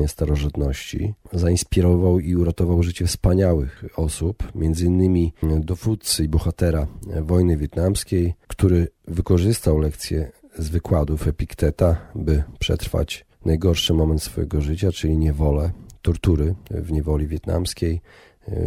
starożytności. 0.08 1.14
Zainspirował 1.34 2.20
i 2.20 2.36
uratował 2.36 2.84
życie 2.84 3.06
wspaniałych 3.06 3.84
osób, 3.96 4.44
innymi 4.82 5.34
dowódcy 5.44 6.24
i 6.24 6.30
bohatera 6.30 6.88
wojny 7.22 7.58
wietnamskiej, 7.58 8.34
który 8.48 8.88
wykorzystał 9.08 9.80
lekcje 9.80 10.32
z 10.58 10.70
wykładów 10.70 11.28
Epikteta, 11.28 11.98
by 12.16 12.44
przetrwać 12.60 13.26
najgorszy 13.46 13.94
moment 13.94 14.24
swojego 14.24 14.62
życia, 14.62 14.92
czyli 14.92 15.18
niewolę, 15.18 15.72
tortury 16.02 16.56
w 16.72 16.92
niewoli 16.92 17.28
wietnamskiej. 17.28 18.02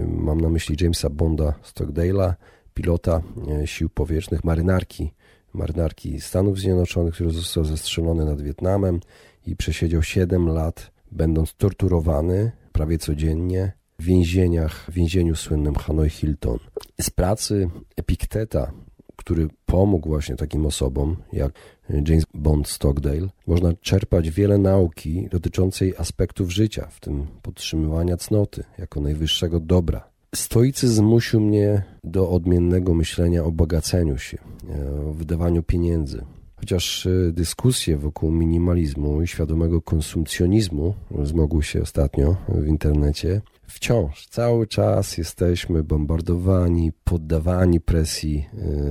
Mam 0.07 0.41
na 0.41 0.49
myśli 0.49 0.77
Jamesa 0.81 1.11
Bonda 1.11 1.55
Stockdale'a, 1.63 2.35
pilota 2.75 3.23
e, 3.63 3.67
sił 3.67 3.89
powietrznych, 3.89 4.45
marynarki, 4.45 5.13
marynarki 5.53 6.21
Stanów 6.21 6.59
Zjednoczonych, 6.59 7.15
który 7.15 7.31
został 7.31 7.65
zestrzelony 7.65 8.25
nad 8.25 8.43
Wietnamem 8.43 9.01
i 9.47 9.57
przesiedział 9.57 10.03
7 10.03 10.49
lat, 10.49 10.91
będąc 11.13 11.55
torturowany 11.55 12.53
prawie 12.73 12.99
codziennie 12.99 13.73
w 13.99 14.05
więzieniach, 14.05 14.87
w 14.89 14.93
więzieniu 14.93 15.37
słynnym 15.37 15.75
Hanoi 15.75 16.11
Hilton. 16.11 16.59
Z 17.01 17.11
pracy 17.11 17.71
Epikteta, 17.97 18.73
który 19.17 19.49
pomógł 19.67 20.09
właśnie 20.09 20.37
takim 20.37 20.67
osobom 20.67 21.17
jak 21.33 21.53
James 21.91 22.25
Bond 22.35 22.69
Stockdale, 22.69 23.29
można 23.47 23.73
czerpać 23.73 24.31
wiele 24.31 24.59
nauki 24.59 25.29
dotyczącej 25.31 25.95
aspektów 25.99 26.51
życia, 26.51 26.87
w 26.91 27.01
tym 27.01 27.27
podtrzymywania 27.43 28.17
cnoty 28.17 28.65
jako 28.79 29.01
najwyższego 29.01 29.61
dobra 29.61 30.14
Stoicyzm 30.35 30.95
zmusił 30.95 31.41
mnie 31.41 31.83
do 32.05 32.31
odmiennego 32.31 32.95
myślenia 32.95 33.45
o 33.45 33.53
bogaceniu 33.53 34.19
się, 34.19 34.39
e, 34.71 35.01
o 35.11 35.13
wydawaniu 35.13 35.63
pieniędzy. 35.63 36.25
Chociaż 36.57 37.07
y, 37.07 37.33
dyskusje 37.33 37.97
wokół 37.97 38.31
minimalizmu 38.31 39.23
i 39.23 39.27
świadomego 39.27 39.83
konsumpcjonizmu 39.83 40.95
zmogły 41.23 41.63
się 41.63 41.83
ostatnio 41.83 42.37
w 42.49 42.67
internecie, 42.67 43.41
wciąż 43.67 44.27
cały 44.27 44.67
czas 44.67 45.19
jesteśmy 45.19 45.83
bombardowani, 45.83 46.93
poddawani 47.05 47.81
presji 47.81 48.47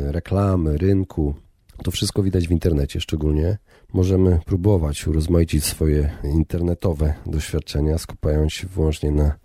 y, 0.07 0.11
reklamy, 0.11 0.77
rynku. 0.77 1.35
To 1.83 1.91
wszystko 1.91 2.23
widać 2.23 2.47
w 2.47 2.51
internecie 2.51 2.99
szczególnie. 2.99 3.57
Możemy 3.93 4.39
próbować 4.45 5.07
urozmaicić 5.07 5.63
swoje 5.63 6.09
internetowe 6.23 7.13
doświadczenia, 7.25 7.97
skupiając 7.97 8.53
się 8.53 8.67
wyłącznie 8.67 9.11
na 9.11 9.25
E, 9.25 9.42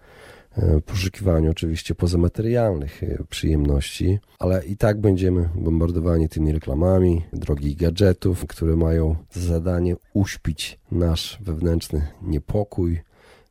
poszukiwaniu 0.87 1.51
oczywiście 1.51 1.95
pozamaterialnych 1.95 3.03
e, 3.03 3.25
przyjemności, 3.29 4.19
ale 4.39 4.67
i 4.67 4.77
tak 4.77 5.01
będziemy 5.01 5.49
bombardowani 5.55 6.29
tymi 6.29 6.53
reklamami 6.53 7.23
drogich 7.33 7.77
gadżetów, 7.77 8.47
które 8.47 8.77
mają 8.77 9.17
za 9.33 9.41
zadanie 9.41 9.97
uśpić 10.15 10.79
nasz 10.93 11.39
wewnętrzny 11.41 12.07
niepokój, 12.23 13.01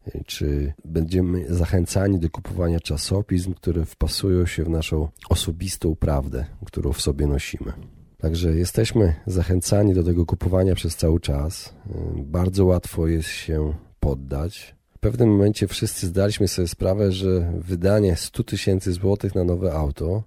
e, 0.08 0.24
czy 0.26 0.74
będziemy 0.86 1.56
zachęcani 1.56 2.20
do 2.20 2.30
kupowania 2.30 2.80
czasopism, 2.80 3.54
które 3.54 3.86
wpasują 3.86 4.46
się 4.46 4.64
w 4.64 4.70
naszą 4.70 5.08
osobistą 5.30 5.96
prawdę, 5.96 6.46
którą 6.66 6.94
w 6.94 7.02
sobie 7.02 7.28
nosimy. 7.28 7.74
Także 8.18 8.56
jesteśmy 8.56 9.14
zachęcani 9.26 9.94
do 9.94 10.04
tego 10.04 10.26
kupowania 10.26 10.76
przez 10.76 10.96
cały 10.96 11.20
czas. 11.20 11.74
Bardzo 12.16 12.66
łatwo 12.66 13.08
jest 13.08 13.30
się 13.30 13.74
poddać, 14.00 14.77
w 14.98 15.00
pewnym 15.00 15.30
momencie 15.30 15.68
wszyscy 15.68 16.08
zdaliśmy 16.08 16.48
sobie 16.48 16.68
sprawę, 16.68 17.12
że 17.12 17.54
wydanie 17.56 18.16
100 18.16 18.44
tysięcy 18.44 18.94
złotych 18.94 19.36
na 19.36 19.44
nowe 19.44 19.74
auto 19.74 20.24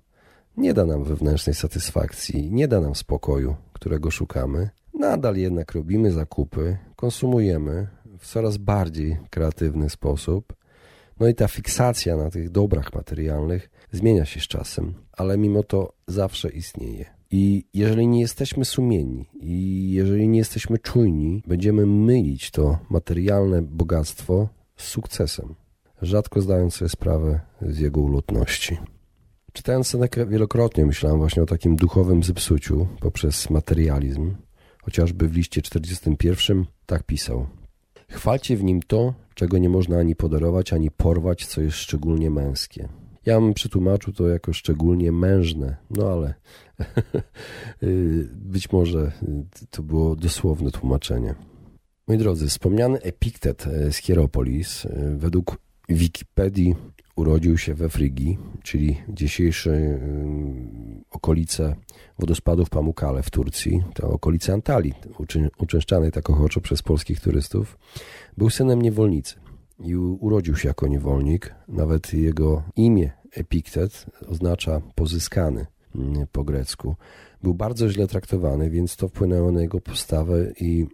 nie 0.57 0.75
da 0.75 0.87
nam 0.87 1.05
wewnętrznej 1.05 1.55
satysfakcji, 1.55 2.51
nie 2.53 2.69
da 2.69 2.81
nam 2.81 2.95
spokoju, 2.95 3.57
którego 3.73 4.11
szukamy. 4.11 4.71
Nadal 4.95 5.37
jednak 5.37 5.73
robimy 5.73 6.13
zakupy, 6.13 6.77
konsumujemy 6.97 7.87
w 8.19 8.27
coraz 8.27 8.57
bardziej 8.57 9.17
kreatywny 9.31 9.91
sposób. 9.91 10.53
No 11.21 11.29
i 11.29 11.35
ta 11.35 11.49
fiksacja 11.49 12.17
na 12.17 12.31
tych 12.31 12.51
dobrach 12.51 12.95
materialnych 12.95 13.71
zmienia 13.93 14.25
się 14.25 14.41
z 14.41 14.49
czasem, 14.49 14.95
ale 15.13 15.39
mimo 15.39 15.63
to 15.63 15.93
zawsze 16.07 16.51
istnieje. 16.51 17.05
I 17.31 17.65
jeżeli 17.75 18.07
nie 18.07 18.21
jesteśmy 18.21 18.65
sumienni 18.65 19.29
i 19.41 19.87
jeżeli 19.93 20.29
nie 20.29 20.39
jesteśmy 20.39 20.79
czujni, 20.79 21.43
będziemy 21.47 21.87
mylić 21.87 22.51
to 22.51 22.79
materialne 22.91 23.63
bogactwo 23.63 24.49
z 24.81 24.85
sukcesem, 24.89 25.55
rzadko 26.03 26.41
zdając 26.41 26.75
sobie 26.75 26.89
sprawę 26.89 27.41
z 27.63 27.79
jego 27.79 28.01
ulotności. 28.01 28.79
Czytając 29.53 29.87
Senekę 29.87 30.27
wielokrotnie 30.27 30.87
myślałem 30.87 31.19
właśnie 31.19 31.43
o 31.43 31.47
takim 31.47 31.77
duchowym 31.77 32.23
zepsuciu 32.23 32.87
poprzez 33.01 33.51
materializm. 33.51 34.37
Chociażby 34.83 35.29
w 35.29 35.37
liście 35.37 35.63
41 35.63 36.65
tak 36.87 37.03
pisał. 37.03 37.47
Chwalcie 38.11 38.57
w 38.57 38.65
nim 38.65 38.83
to, 38.83 39.15
czego 39.35 39.59
nie 39.59 39.69
można 39.69 39.99
ani 39.99 40.17
podarować, 40.17 40.73
ani 40.73 40.91
porwać, 40.91 41.47
co 41.47 41.61
jest 41.61 41.77
szczególnie 41.77 42.31
męskie. 42.31 42.89
Ja 43.27 43.41
bym 43.41 43.55
przetłumaczył 43.55 44.13
to 44.13 44.29
jako 44.29 44.53
szczególnie 44.53 45.13
mężne, 45.13 45.77
no 45.91 46.13
ale 46.13 46.35
być 48.53 48.73
może 48.73 49.13
to 49.71 49.83
było 49.83 50.17
dosłowne 50.17 50.71
tłumaczenie. 50.71 51.35
Moi 52.11 52.19
drodzy, 52.19 52.49
wspomniany 52.49 53.01
Epiktet 53.03 53.67
e, 53.67 53.93
z 53.93 53.97
Hieropolis 53.97 54.87
e, 54.87 55.17
według 55.17 55.59
Wikipedii 55.89 56.75
urodził 57.17 57.59
się 57.59 57.75
we 57.75 57.89
Frygii, 57.89 58.39
czyli 58.63 58.97
dzisiejsze 59.09 59.71
e, 59.71 59.99
okolice 61.11 61.77
wodospadów 62.19 62.71
Pamukkale 62.71 63.23
w 63.23 63.31
Turcji, 63.31 63.83
to 63.95 64.09
okolice 64.11 64.53
Antalii, 64.53 64.95
uczęszczanej 65.59 66.13
tak 66.13 66.31
ochoczo 66.31 66.61
przez 66.61 66.83
polskich 66.83 67.21
turystów. 67.21 67.79
Był 68.37 68.51
synem 68.51 68.83
niewolnicy 68.83 69.35
i 69.81 69.97
urodził 69.97 70.57
się 70.57 70.69
jako 70.69 70.89
niewolnik. 70.89 71.55
Nawet 71.69 72.15
jego 72.15 72.63
imię 72.77 73.11
Epiktet 73.33 74.07
oznacza 74.29 74.81
pozyskany 74.95 75.67
po 76.33 76.45
grecku. 76.45 76.97
Był 77.43 77.55
bardzo 77.55 77.89
źle 77.89 78.07
traktowany, 78.07 78.71
więc 78.71 78.97
to 78.97 79.09
wpłynęło 79.09 79.53
na 79.53 79.61
jego 79.61 79.81
postawę 79.81 80.53
i 80.61 80.87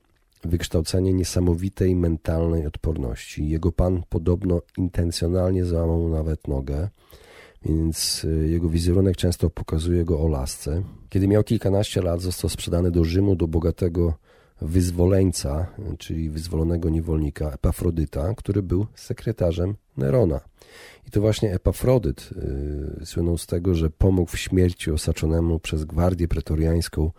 wykształcenie 0.45 1.13
niesamowitej 1.13 1.97
mentalnej 1.97 2.67
odporności. 2.67 3.49
Jego 3.49 3.73
pan 3.73 4.03
podobno 4.09 4.63
intencjonalnie 4.79 5.65
załamał 5.65 6.09
nawet 6.09 6.49
nogę, 6.49 6.89
więc 7.65 8.25
y, 8.25 8.49
jego 8.49 8.69
wizerunek 8.69 9.17
często 9.17 9.51
pokazuje 9.51 10.05
go 10.05 10.21
o 10.21 10.29
lasce. 10.29 10.83
Kiedy 11.09 11.29
miał 11.29 11.45
kilkanaście 11.45 12.03
lat, 12.03 12.21
został 12.21 12.51
sprzedany 12.51 12.91
do 12.91 13.05
Rzymu 13.05 13.37
do 13.37 13.49
bogatego 13.49 14.15
wyzwoleńca, 14.61 15.67
czyli 15.99 16.31
wyzwolonego 16.31 16.91
niewolnika 16.91 17.51
Epafrodyta, 17.51 18.35
który 18.35 18.63
był 18.63 18.87
sekretarzem 18.95 19.75
Nerona. 19.97 20.41
I 21.07 21.11
to 21.11 21.21
właśnie 21.21 21.55
Epafrodyt 21.55 22.31
yy, 22.99 23.07
słynął 23.07 23.39
z 23.39 23.47
tego, 23.47 23.75
że 23.75 23.91
pomógł 23.91 24.31
w 24.31 24.39
śmierci 24.39 24.91
osaczonemu 24.91 25.59
przez 25.59 25.85
gwardię 25.85 26.29
pretoriańską 26.29 27.11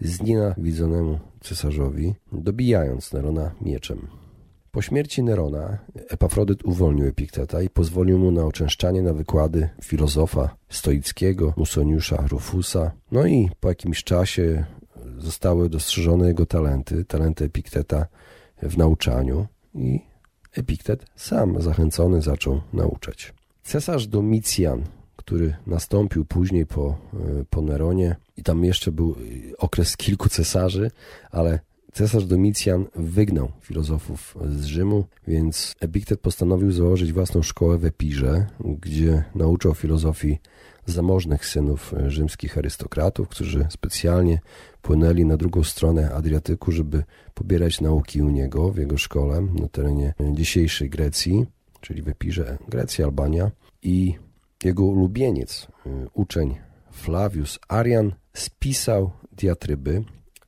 znienawidzonemu 0.00 1.18
cesarzowi, 1.40 2.14
dobijając 2.32 3.12
Nerona 3.12 3.54
mieczem. 3.60 4.06
Po 4.70 4.82
śmierci 4.82 5.22
Nerona 5.22 5.78
Epafrodyt 6.08 6.64
uwolnił 6.64 7.06
Epikteta 7.06 7.62
i 7.62 7.70
pozwolił 7.70 8.18
mu 8.18 8.30
na 8.30 8.44
oczęszczanie 8.44 9.02
na 9.02 9.12
wykłady 9.12 9.68
filozofa 9.82 10.56
stoickiego 10.68 11.54
Musoniusza 11.56 12.26
Rufusa. 12.28 12.92
No 13.12 13.26
i 13.26 13.50
po 13.60 13.68
jakimś 13.68 14.04
czasie 14.04 14.64
zostały 15.18 15.68
dostrzeżone 15.68 16.28
jego 16.28 16.46
talenty, 16.46 17.04
talenty 17.04 17.44
Epikteta 17.44 18.06
w 18.62 18.76
nauczaniu 18.76 19.46
i 19.74 20.00
Epiktet 20.52 21.06
sam 21.16 21.62
zachęcony 21.62 22.22
zaczął 22.22 22.60
nauczać. 22.72 23.34
Cesarz 23.62 24.06
Domicjan 24.06 24.84
który 25.26 25.54
nastąpił 25.66 26.24
później 26.24 26.66
po, 26.66 26.98
e, 27.14 27.44
po 27.50 27.62
Neronie 27.62 28.16
i 28.36 28.42
tam 28.42 28.64
jeszcze 28.64 28.92
był 28.92 29.10
e, 29.10 29.56
okres 29.56 29.96
kilku 29.96 30.28
cesarzy, 30.28 30.90
ale 31.30 31.60
cesarz 31.92 32.24
Domicjan 32.24 32.86
wygnał 32.94 33.52
filozofów 33.60 34.36
z 34.48 34.64
Rzymu, 34.64 35.04
więc 35.28 35.74
Epiktet 35.80 36.20
postanowił 36.20 36.72
założyć 36.72 37.12
własną 37.12 37.42
szkołę 37.42 37.78
w 37.78 37.84
Epirze, 37.84 38.46
gdzie 38.60 39.24
nauczał 39.34 39.74
filozofii 39.74 40.38
zamożnych 40.86 41.46
synów 41.46 41.94
e, 41.94 42.10
rzymskich 42.10 42.58
arystokratów, 42.58 43.28
którzy 43.28 43.66
specjalnie 43.70 44.40
płynęli 44.82 45.24
na 45.24 45.36
drugą 45.36 45.64
stronę 45.64 46.14
Adriatyku, 46.14 46.72
żeby 46.72 47.04
pobierać 47.34 47.80
nauki 47.80 48.22
u 48.22 48.30
niego 48.30 48.70
w 48.70 48.76
jego 48.76 48.98
szkole 48.98 49.40
na 49.40 49.68
terenie 49.68 50.14
dzisiejszej 50.32 50.90
Grecji, 50.90 51.46
czyli 51.80 52.02
w 52.02 52.08
Epirze, 52.08 52.58
Grecja, 52.68 53.04
Albania. 53.04 53.50
I 53.82 54.14
jego 54.64 54.84
ulubieniec, 54.84 55.66
y, 55.86 55.90
uczeń 56.14 56.54
Flavius 56.90 57.58
Arian, 57.68 58.12
spisał 58.34 59.10
diatryby 59.32 60.04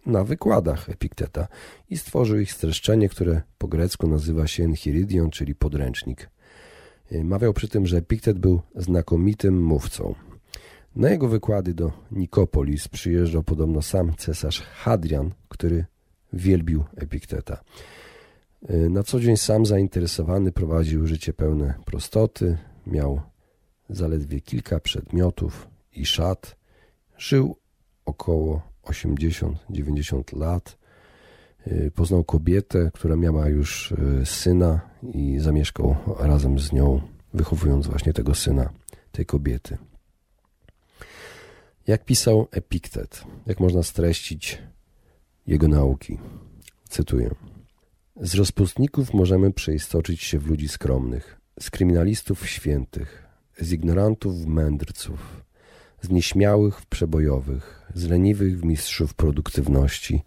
na 0.07 0.25
wykładach 0.25 0.91
Epikteta 0.91 1.49
i 1.91 1.99
stworzył 1.99 2.39
ich 2.39 2.53
streszczenie, 2.53 3.09
które 3.09 3.43
po 3.59 3.69
grecku 3.69 4.09
nazywa 4.09 4.47
się 4.47 4.65
Enchiridion, 4.65 5.31
czyli 5.31 5.55
podręcznik. 5.55 6.31
Y, 7.13 7.25
mawiał 7.25 7.53
przy 7.53 7.69
tym, 7.69 7.87
że 7.87 7.97
Epiktet 7.97 8.39
był 8.39 8.61
znakomitym 8.77 9.63
mówcą. 9.63 10.15
Na 10.99 11.11
jego 11.11 11.29
wykłady 11.29 11.75
do 11.75 11.93
Nikopolis 12.11 12.89
przyjeżdżał 12.89 13.43
podobno 13.43 13.83
sam 13.83 14.15
cesarz 14.17 14.61
Hadrian, 14.61 15.31
który 15.49 15.85
wielbił 16.33 16.85
Epikteta. 16.97 17.61
Y, 18.71 18.91
na 18.91 19.03
co 19.03 19.21
dzień 19.21 19.37
sam 19.37 19.67
zainteresowany 19.67 20.53
prowadził 20.53 21.07
życie 21.07 21.33
pełne 21.33 21.75
prostoty, 21.85 22.59
miał 22.87 23.21
zaledwie 23.91 24.41
kilka 24.41 24.81
przedmiotów 24.81 25.69
i 25.93 26.07
szat. 26.07 26.57
Żył 27.19 27.57
około 28.05 28.63
80-90 28.83 30.37
lat. 30.37 30.79
Y, 31.67 31.91
poznał 31.95 32.25
kobietę, 32.25 32.91
która 32.95 33.17
miała 33.17 33.49
już 33.49 33.93
y, 33.93 34.27
syna 34.27 34.81
i 35.03 35.39
zamieszkał 35.39 35.97
razem 36.19 36.59
z 36.59 36.73
nią, 36.73 37.01
wychowując 37.35 37.87
właśnie 37.87 38.13
tego 38.13 38.35
syna, 38.35 38.71
tej 39.13 39.27
kobiety. 39.27 39.79
Jak 41.89 42.05
pisał 42.05 42.49
Epiktet, 42.51 43.25
jak 43.47 43.61
można 43.61 43.83
streścić 43.83 44.59
jego 45.47 45.69
nauki? 45.69 46.19
Cytuję. 46.89 47.35
Z 48.17 48.35
rozpustników 48.35 49.15
możemy 49.15 49.53
przeistoczyć 49.53 50.23
się 50.23 50.39
w 50.39 50.47
ludzi 50.47 50.69
skromnych, 50.69 51.41
z 51.61 51.71
kryminalistów 51.71 52.43
w 52.43 52.49
świętych, 52.49 53.27
z 53.61 53.73
ignorantów 53.73 54.43
w 54.43 54.47
mędrców, 54.47 55.45
z 56.03 56.11
nieśmiałych 56.11 56.81
w 56.81 56.87
przebojowych, 56.87 57.87
z 57.95 58.09
leniwych 58.09 58.61
w 58.61 58.65
mistrzów 58.65 59.15
produktywności, 59.15 60.23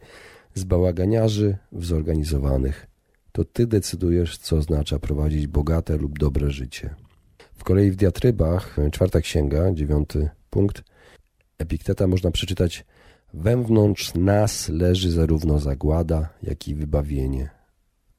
z 0.54 0.63
bałaganiarzy 0.63 1.58
w 1.71 1.86
zorganizowanych. 1.86 2.88
To 3.32 3.45
ty 3.45 3.67
decydujesz, 3.67 4.38
co 4.38 4.58
oznacza 4.58 5.00
prowadzić 5.00 5.47
bogate 5.47 5.97
lub 5.97 6.19
dobre 6.19 6.52
życie. 6.52 6.95
W 7.54 7.63
kolei 7.63 7.91
w 7.91 7.95
diatrybach, 7.95 8.78
czwarta 8.91 9.21
księga, 9.21 9.71
dziewiąty 9.74 10.30
punkt, 10.50 10.90
Epikteta 11.62 12.08
można 12.08 12.32
przeczytać 12.32 12.86
Wewnątrz 13.34 14.13
nas 14.15 14.69
leży 14.69 15.12
zarówno 15.12 15.60
zagłada, 15.60 16.30
jak 16.43 16.67
i 16.67 16.76
wybawienie. 16.76 17.50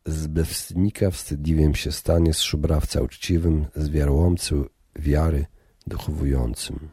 Z 0.07 0.27
bezwstydnika 0.27 1.11
wstydliwym 1.11 1.75
się 1.75 1.93
stanie, 1.93 2.35
z 2.35 2.41
szubrawca 2.41 3.01
uczciwym, 3.01 3.67
z 3.77 3.89
wiarołomcy 3.89 4.55
wiary 4.97 5.47
dochowującym. 5.87 6.89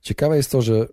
Ciekawe 0.00 0.36
jest 0.36 0.50
to, 0.50 0.62
że 0.62 0.86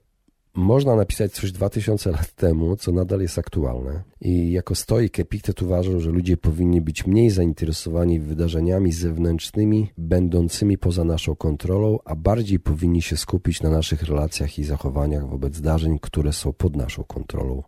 można 0.56 0.96
napisać 0.96 1.32
coś 1.32 1.52
2000 1.52 2.12
lat 2.12 2.34
temu, 2.34 2.76
co 2.76 2.92
nadal 2.92 3.22
jest 3.22 3.40
aktualne. 3.40 4.04
I 4.22 4.52
jako 4.52 4.76
stoik 4.76 5.20
Epiktet 5.20 5.62
uważał, 5.62 6.00
że 6.00 6.10
ludzie 6.10 6.38
powinni 6.38 6.82
być 6.82 7.08
mniej 7.08 7.30
zainteresowani 7.30 8.20
wydarzeniami 8.20 8.92
zewnętrznymi, 8.92 9.92
będącymi 9.98 10.78
poza 10.78 11.04
naszą 11.04 11.36
kontrolą, 11.36 12.00
a 12.06 12.16
bardziej 12.16 12.60
powinni 12.60 13.02
się 13.02 13.18
skupić 13.18 13.62
na 13.62 13.70
naszych 13.70 14.04
relacjach 14.04 14.60
i 14.60 14.64
zachowaniach 14.64 15.30
wobec 15.30 15.56
zdarzeń, 15.56 16.00
które 16.02 16.34
są 16.34 16.54
pod 16.54 16.76
naszą 16.76 17.04
kontrolą. 17.04 17.64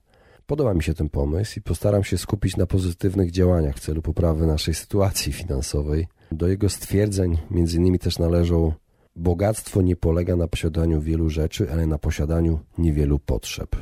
Podoba 0.46 0.74
mi 0.74 0.84
się 0.84 0.94
ten 0.94 1.10
pomysł 1.10 1.60
i 1.60 1.62
postaram 1.62 2.04
się 2.04 2.18
skupić 2.18 2.58
na 2.58 2.66
pozytywnych 2.66 3.32
działaniach 3.32 3.76
w 3.76 3.80
celu 3.80 4.02
poprawy 4.02 4.48
naszej 4.48 4.74
sytuacji 4.74 5.34
finansowej. 5.34 6.08
Do 6.32 6.48
jego 6.48 6.70
stwierdzeń 6.70 7.38
między 7.52 7.78
innymi 7.78 8.00
też 8.00 8.20
należą 8.20 8.74
Bogactwo 9.16 9.82
nie 9.82 9.96
polega 9.96 10.36
na 10.36 10.48
posiadaniu 10.48 11.02
wielu 11.02 11.30
rzeczy, 11.30 11.72
ale 11.72 11.88
na 11.88 11.98
posiadaniu 11.98 12.60
niewielu 12.78 13.20
potrzeb. 13.20 13.76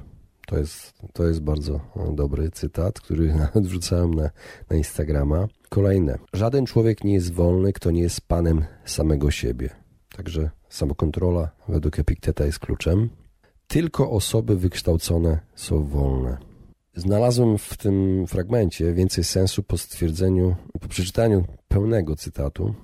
To 0.48 0.58
jest, 0.58 0.94
to 1.14 1.28
jest 1.28 1.42
bardzo 1.42 1.80
dobry 2.14 2.52
cytat, 2.52 3.02
który 3.02 3.34
nawet 3.54 3.68
wrzucałem 3.68 4.14
na, 4.14 4.30
na 4.70 4.76
Instagrama. 4.78 5.48
Kolejne. 5.70 6.18
Żaden 6.34 6.66
człowiek 6.66 7.04
nie 7.04 7.14
jest 7.14 7.34
wolny, 7.34 7.74
kto 7.74 7.92
nie 7.92 8.02
jest 8.02 8.22
panem 8.22 8.66
samego 8.86 9.32
siebie. 9.32 9.70
Także 10.18 10.50
samokontrola 10.70 11.52
według 11.68 12.00
Epikteta 12.00 12.46
jest 12.46 12.60
kluczem. 12.60 13.10
Tylko 13.68 14.12
osoby 14.12 14.58
wykształcone 14.58 15.40
są 15.56 15.84
wolne. 15.84 16.38
Znalazłem 16.96 17.58
w 17.58 17.78
tym 17.78 18.28
fragmencie 18.28 18.94
więcej 18.94 19.24
sensu 19.24 19.64
po 19.64 19.78
stwierdzeniu, 19.78 20.56
po 20.82 20.88
przeczytaniu 20.88 21.46
pełnego 21.68 22.16
cytatu. 22.16 22.76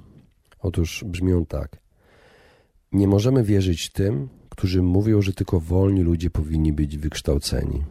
Otóż 0.60 1.04
brzmi 1.08 1.34
on 1.34 1.46
tak. 1.46 1.78
Nie 2.92 3.08
możemy 3.08 3.44
wierzyć 3.44 3.90
tym, 3.90 4.30
którzy 4.50 4.82
mówią, 4.82 5.22
że 5.22 5.34
tylko 5.34 5.60
wolni 5.60 6.02
ludzie 6.02 6.30
powinni 6.30 6.74
być 6.74 6.98
wykształceni, 6.98 7.84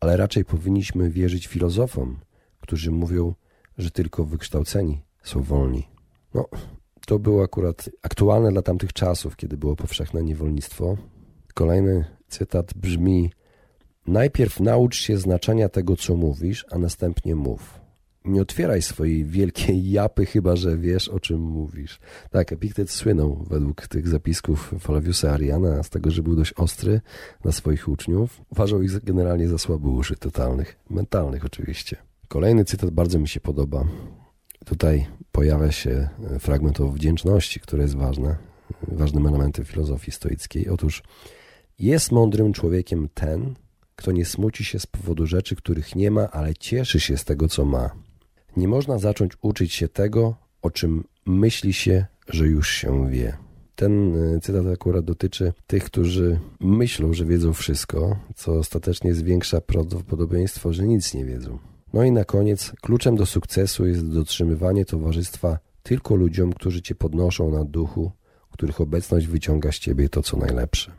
ale 0.00 0.16
raczej 0.16 0.44
powinniśmy 0.44 1.10
wierzyć 1.10 1.46
filozofom, 1.46 2.16
którzy 2.60 2.90
mówią, 2.90 3.34
że 3.78 3.90
tylko 3.90 4.24
wykształceni 4.24 5.02
są 5.22 5.42
wolni. 5.42 5.88
No, 6.34 6.48
to 7.06 7.18
było 7.18 7.42
akurat 7.42 7.90
aktualne 8.02 8.52
dla 8.52 8.62
tamtych 8.62 8.92
czasów, 8.92 9.36
kiedy 9.36 9.56
było 9.56 9.76
powszechne 9.76 10.22
niewolnictwo. 10.22 10.96
Kolejny 11.54 12.04
cytat 12.28 12.74
brzmi: 12.74 13.30
Najpierw 14.06 14.60
naucz 14.60 14.96
się 14.96 15.18
znaczenia 15.18 15.68
tego, 15.68 15.96
co 15.96 16.16
mówisz, 16.16 16.66
a 16.70 16.78
następnie 16.78 17.34
mów 17.34 17.83
nie 18.24 18.42
otwieraj 18.42 18.82
swojej 18.82 19.24
wielkiej 19.24 19.90
japy, 19.90 20.26
chyba 20.26 20.56
że 20.56 20.78
wiesz, 20.78 21.08
o 21.08 21.20
czym 21.20 21.40
mówisz. 21.40 22.00
Tak, 22.30 22.52
Epiktet 22.52 22.90
słynął 22.90 23.44
według 23.50 23.88
tych 23.88 24.08
zapisków 24.08 24.74
Flaviusa 24.78 25.32
Ariana 25.32 25.82
z 25.82 25.90
tego, 25.90 26.10
że 26.10 26.22
był 26.22 26.36
dość 26.36 26.52
ostry 26.52 27.00
dla 27.42 27.52
swoich 27.52 27.88
uczniów. 27.88 28.40
Uważał 28.50 28.82
ich 28.82 29.04
generalnie 29.04 29.48
za 29.48 29.58
słabuszy 29.58 30.16
totalnych, 30.16 30.76
mentalnych 30.90 31.44
oczywiście. 31.44 31.96
Kolejny 32.28 32.64
cytat 32.64 32.90
bardzo 32.90 33.18
mi 33.18 33.28
się 33.28 33.40
podoba. 33.40 33.84
Tutaj 34.64 35.06
pojawia 35.32 35.72
się 35.72 36.08
fragment 36.40 36.80
o 36.80 36.88
wdzięczności, 36.88 37.60
które 37.60 37.82
jest 37.82 37.96
ważne, 37.96 38.36
ważnym 38.88 39.26
elementem 39.26 39.64
filozofii 39.64 40.10
stoickiej. 40.10 40.68
Otóż 40.68 41.02
jest 41.78 42.12
mądrym 42.12 42.52
człowiekiem 42.52 43.08
ten, 43.14 43.54
kto 43.96 44.12
nie 44.12 44.24
smuci 44.24 44.64
się 44.64 44.78
z 44.78 44.86
powodu 44.86 45.26
rzeczy, 45.26 45.56
których 45.56 45.96
nie 45.96 46.10
ma, 46.10 46.30
ale 46.30 46.54
cieszy 46.54 47.00
się 47.00 47.16
z 47.16 47.24
tego, 47.24 47.48
co 47.48 47.64
ma. 47.64 47.90
Nie 48.56 48.68
można 48.68 48.98
zacząć 48.98 49.32
uczyć 49.42 49.72
się 49.72 49.88
tego, 49.88 50.34
o 50.62 50.70
czym 50.70 51.04
myśli 51.26 51.72
się, 51.72 52.06
że 52.28 52.46
już 52.46 52.68
się 52.68 53.10
wie. 53.10 53.36
Ten 53.76 54.16
e, 54.36 54.40
cytat 54.40 54.66
akurat 54.66 55.04
dotyczy 55.04 55.52
tych, 55.66 55.84
którzy 55.84 56.38
myślą, 56.60 57.14
że 57.14 57.24
wiedzą 57.24 57.52
wszystko, 57.52 58.16
co 58.34 58.52
ostatecznie 58.52 59.14
zwiększa 59.14 59.60
prawdopodobieństwo, 59.60 60.72
że 60.72 60.86
nic 60.86 61.14
nie 61.14 61.24
wiedzą. 61.24 61.58
No 61.92 62.04
i 62.04 62.12
na 62.12 62.24
koniec, 62.24 62.72
kluczem 62.82 63.16
do 63.16 63.26
sukcesu 63.26 63.86
jest 63.86 64.08
dotrzymywanie 64.08 64.84
towarzystwa 64.84 65.58
tylko 65.82 66.14
ludziom, 66.14 66.52
którzy 66.52 66.82
cię 66.82 66.94
podnoszą 66.94 67.50
na 67.50 67.64
duchu, 67.64 68.10
których 68.50 68.80
obecność 68.80 69.26
wyciąga 69.26 69.72
z 69.72 69.78
ciebie 69.78 70.08
to, 70.08 70.22
co 70.22 70.36
najlepsze. 70.36 70.92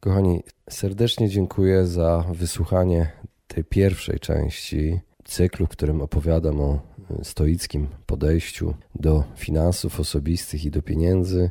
Kochani, 0.00 0.42
serdecznie 0.70 1.28
dziękuję 1.28 1.86
za 1.86 2.24
wysłuchanie 2.34 3.12
tej 3.46 3.64
pierwszej 3.64 4.20
części 4.20 5.00
cyklu, 5.32 5.66
w 5.66 5.68
którym 5.68 6.00
opowiadam 6.00 6.60
o 6.60 6.80
e, 7.20 7.24
stoickim 7.24 7.88
podejściu 8.06 8.74
do 8.94 9.24
finansów 9.36 10.00
osobistych 10.00 10.64
i 10.64 10.70
do 10.70 10.82
pieniędzy. 10.82 11.50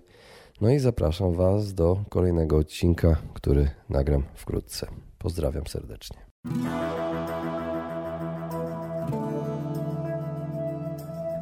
No 0.62 0.70
i 0.70 0.80
zapraszam 0.80 1.34
Was 1.34 1.74
do 1.74 2.04
kolejnego 2.10 2.58
odcinka, 2.58 3.18
który 3.34 3.70
nagram 3.90 4.24
wkrótce. 4.36 4.88
Pozdrawiam 5.18 5.68
serdecznie. 5.68 6.18